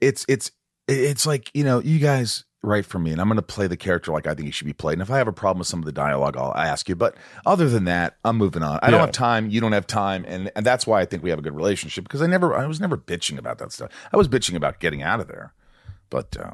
[0.00, 0.50] it's it's
[0.88, 3.76] it's like, you know, you guys write for me, and I'm going to play the
[3.76, 4.94] character like I think he should be played.
[4.94, 6.94] And if I have a problem with some of the dialogue, I'll ask you.
[6.94, 8.78] But other than that, I'm moving on.
[8.82, 9.50] I don't have time.
[9.50, 12.04] You don't have time, and and that's why I think we have a good relationship
[12.04, 13.90] because I never, I was never bitching about that stuff.
[14.12, 15.52] I was bitching about getting out of there.
[16.10, 16.52] But uh,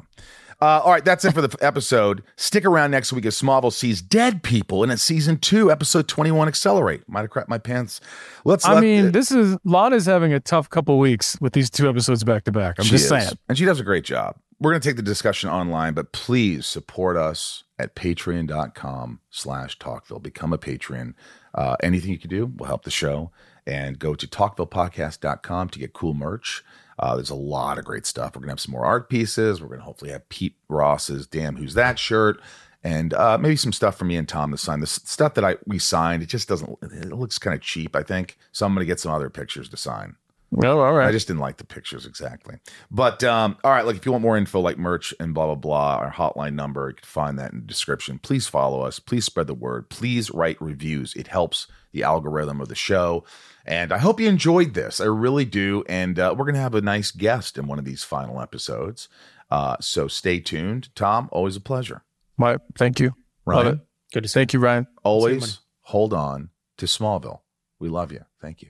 [0.61, 2.21] uh, all right, that's it for the episode.
[2.35, 6.47] Stick around next week as Smallville sees dead people, and it's season two, episode 21.
[6.49, 7.07] Accelerate.
[7.07, 8.01] Might have crapped my pants.
[8.43, 8.65] Let's.
[8.65, 12.43] I mean, this is Lana's having a tough couple weeks with these two episodes back
[12.43, 12.75] to back.
[12.77, 13.09] I'm just is.
[13.09, 13.31] saying.
[13.47, 14.35] And she does a great job.
[14.59, 20.21] We're going to take the discussion online, but please support us at patreon.com slash talkville.
[20.21, 21.15] Become a patron.
[21.55, 23.31] Uh, anything you can do will help the show.
[23.65, 26.63] And go to talkvillepodcast.com to get cool merch.
[26.99, 28.35] Uh, there's a lot of great stuff.
[28.35, 29.61] We're going to have some more art pieces.
[29.61, 32.41] We're going to hopefully have Pete Ross's Damn Who's That shirt.
[32.83, 34.79] And uh, maybe some stuff for me and Tom to sign.
[34.79, 38.03] The stuff that I we signed, it just doesn't, it looks kind of cheap, I
[38.03, 38.37] think.
[38.51, 40.15] So I'm going to get some other pictures to sign.
[40.51, 41.07] Well, all right.
[41.07, 42.57] I just didn't like the pictures exactly.
[42.89, 45.55] But um, all right, like if you want more info like merch and blah blah
[45.55, 48.17] blah, our hotline number, you can find that in the description.
[48.17, 48.97] Please follow us.
[48.97, 49.89] Please spread the word.
[49.89, 51.13] Please write reviews.
[51.13, 53.23] It helps the algorithm of the show.
[53.69, 54.99] And I hope you enjoyed this.
[54.99, 55.83] I really do.
[55.87, 59.07] And uh, we're gonna have a nice guest in one of these final episodes.
[59.51, 60.89] Uh, so stay tuned.
[60.95, 62.03] Tom, always a pleasure.
[62.35, 63.13] My, thank you.
[63.45, 63.79] Love Ryan, it.
[64.13, 64.87] Good to see Thank you, Ryan.
[65.03, 67.41] always hold on to Smallville.
[67.79, 68.25] We love you.
[68.41, 68.69] Thank you.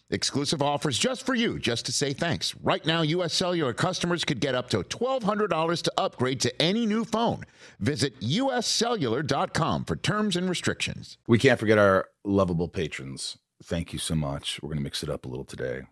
[0.11, 2.53] Exclusive offers just for you, just to say thanks.
[2.61, 3.33] Right now, U.S.
[3.33, 7.45] Cellular customers could get up to $1,200 to upgrade to any new phone.
[7.79, 11.17] Visit uscellular.com for terms and restrictions.
[11.27, 13.37] We can't forget our lovable patrons.
[13.63, 14.59] Thank you so much.
[14.61, 15.83] We're going to mix it up a little today.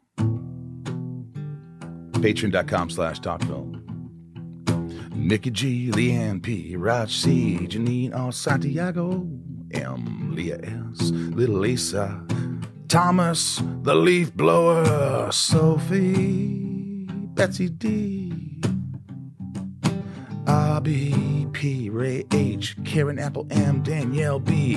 [2.11, 3.85] Patreon.com slash Talkville.
[5.15, 9.27] Nikki G, Leanne P, Raj C, Janine R, Santiago,
[9.71, 12.25] M, Leah S, Little Lisa,
[12.89, 18.59] Thomas, the leaf blower, Sophie, Betsy D,
[20.45, 24.73] RB, P, Ray H, Karen Apple M, Danielle B.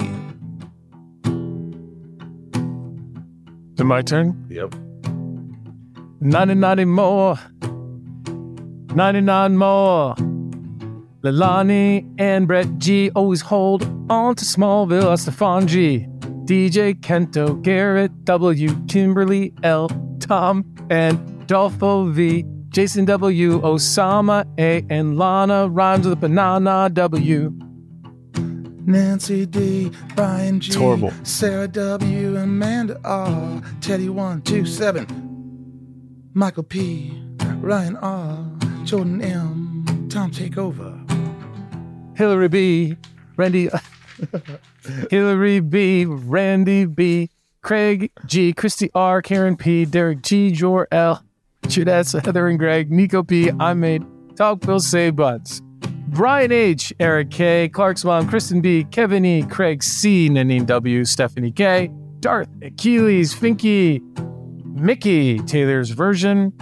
[3.72, 4.46] Is it my turn?
[4.50, 4.74] Yep.
[6.20, 7.38] 90, 90 more.
[8.94, 10.14] 99 more.
[11.22, 15.18] Lilani and Brett G always hold on to Smallville.
[15.18, 16.06] Stefan G.
[16.45, 18.68] DJ Kento, Garrett W.
[18.86, 19.88] Kimberly L.
[20.20, 22.45] Tom and Dolfo V.
[22.70, 23.61] Jason W.
[23.61, 24.84] Osama A.
[24.90, 27.53] and Lana rhymes with banana W.
[28.84, 31.12] Nancy D, Brian G, It's horrible.
[31.22, 35.07] Sarah W, Amanda R, Teddy one two seven,
[36.34, 37.12] Michael P,
[37.61, 38.45] Ryan R,
[38.84, 40.99] Jordan M, Tom take over.
[42.16, 42.97] Hillary B,
[43.36, 43.68] Randy,
[45.11, 47.31] Hillary B, Randy B,
[47.62, 51.23] Craig G, Christy R, Karen P, Derek G, Jor L,
[51.64, 54.03] Richard S, Heather and Greg, Nico P, I made,
[54.35, 55.62] Talkville Say Buds,
[56.09, 61.53] Brian H, Eric K, Clark's mom, Kristen B, Kevin E, Craig C, Nanine W, Stephanie
[61.53, 64.01] K, Darth, Achilles, Finky,
[64.64, 66.53] Mickey, Taylor's version,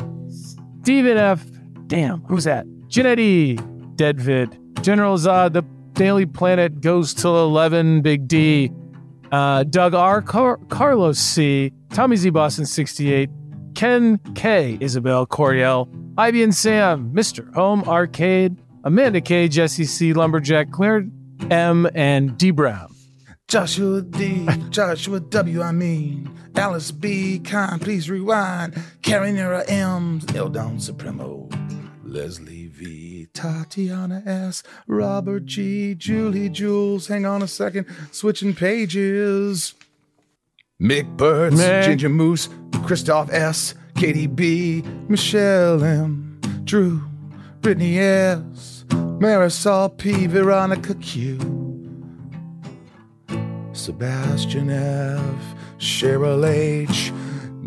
[0.82, 1.44] Steven F,
[1.86, 2.66] damn, who's that?
[2.88, 3.56] Janetti,
[3.96, 5.62] Deadvid, General Zod, the
[6.00, 8.72] Daily Planet goes till 11, Big D,
[9.32, 13.28] uh, Doug R, Car- Carlos C, Tommy Z Boston 68,
[13.74, 17.52] Ken K, Isabel Coriel, Ivy and Sam, Mr.
[17.52, 21.04] Home Arcade, Amanda K, Jesse C, Lumberjack, Claire
[21.50, 22.88] M, and D Brown.
[23.46, 26.30] Joshua D, Joshua W, I mean.
[26.56, 28.72] Alice B, Con, please rewind.
[29.02, 31.50] Carinera M, El Don Supremo.
[32.04, 32.59] Leslie
[33.32, 37.08] Tatiana S, Robert G, Julie Jules.
[37.08, 39.74] Hang on a second, switching pages.
[40.80, 41.84] Mick Birds, Mick.
[41.84, 42.48] Ginger Moose,
[42.84, 47.02] Christoph S, Katie B, Michelle M, Drew,
[47.60, 51.38] Brittany S, Marisol P, Veronica Q.
[53.72, 57.12] Sebastian F, Cheryl H,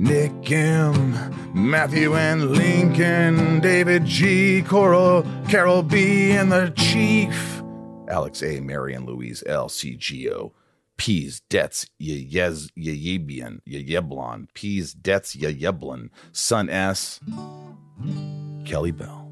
[0.04, 1.14] Nick M,
[1.54, 7.64] Matthew and Lincoln, David G, Coral, Carol B, and the Chief,
[8.10, 10.52] Alex A, Mary and Louise L, CGO,
[10.98, 17.22] Peas, Debts, Yez, Yeyebian, Yeyeblon, Peas, Debts, Yeyeblon, Son S,
[18.66, 19.32] Kelly Bell.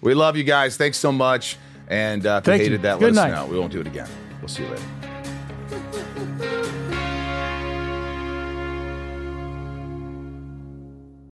[0.00, 0.78] We love you guys.
[0.78, 1.58] Thanks so much.
[1.88, 2.70] And uh, if Thank you you.
[2.70, 3.38] hated that, Good let us night.
[3.38, 3.52] know.
[3.52, 4.08] We won't do it again.
[4.40, 4.82] We'll see you later.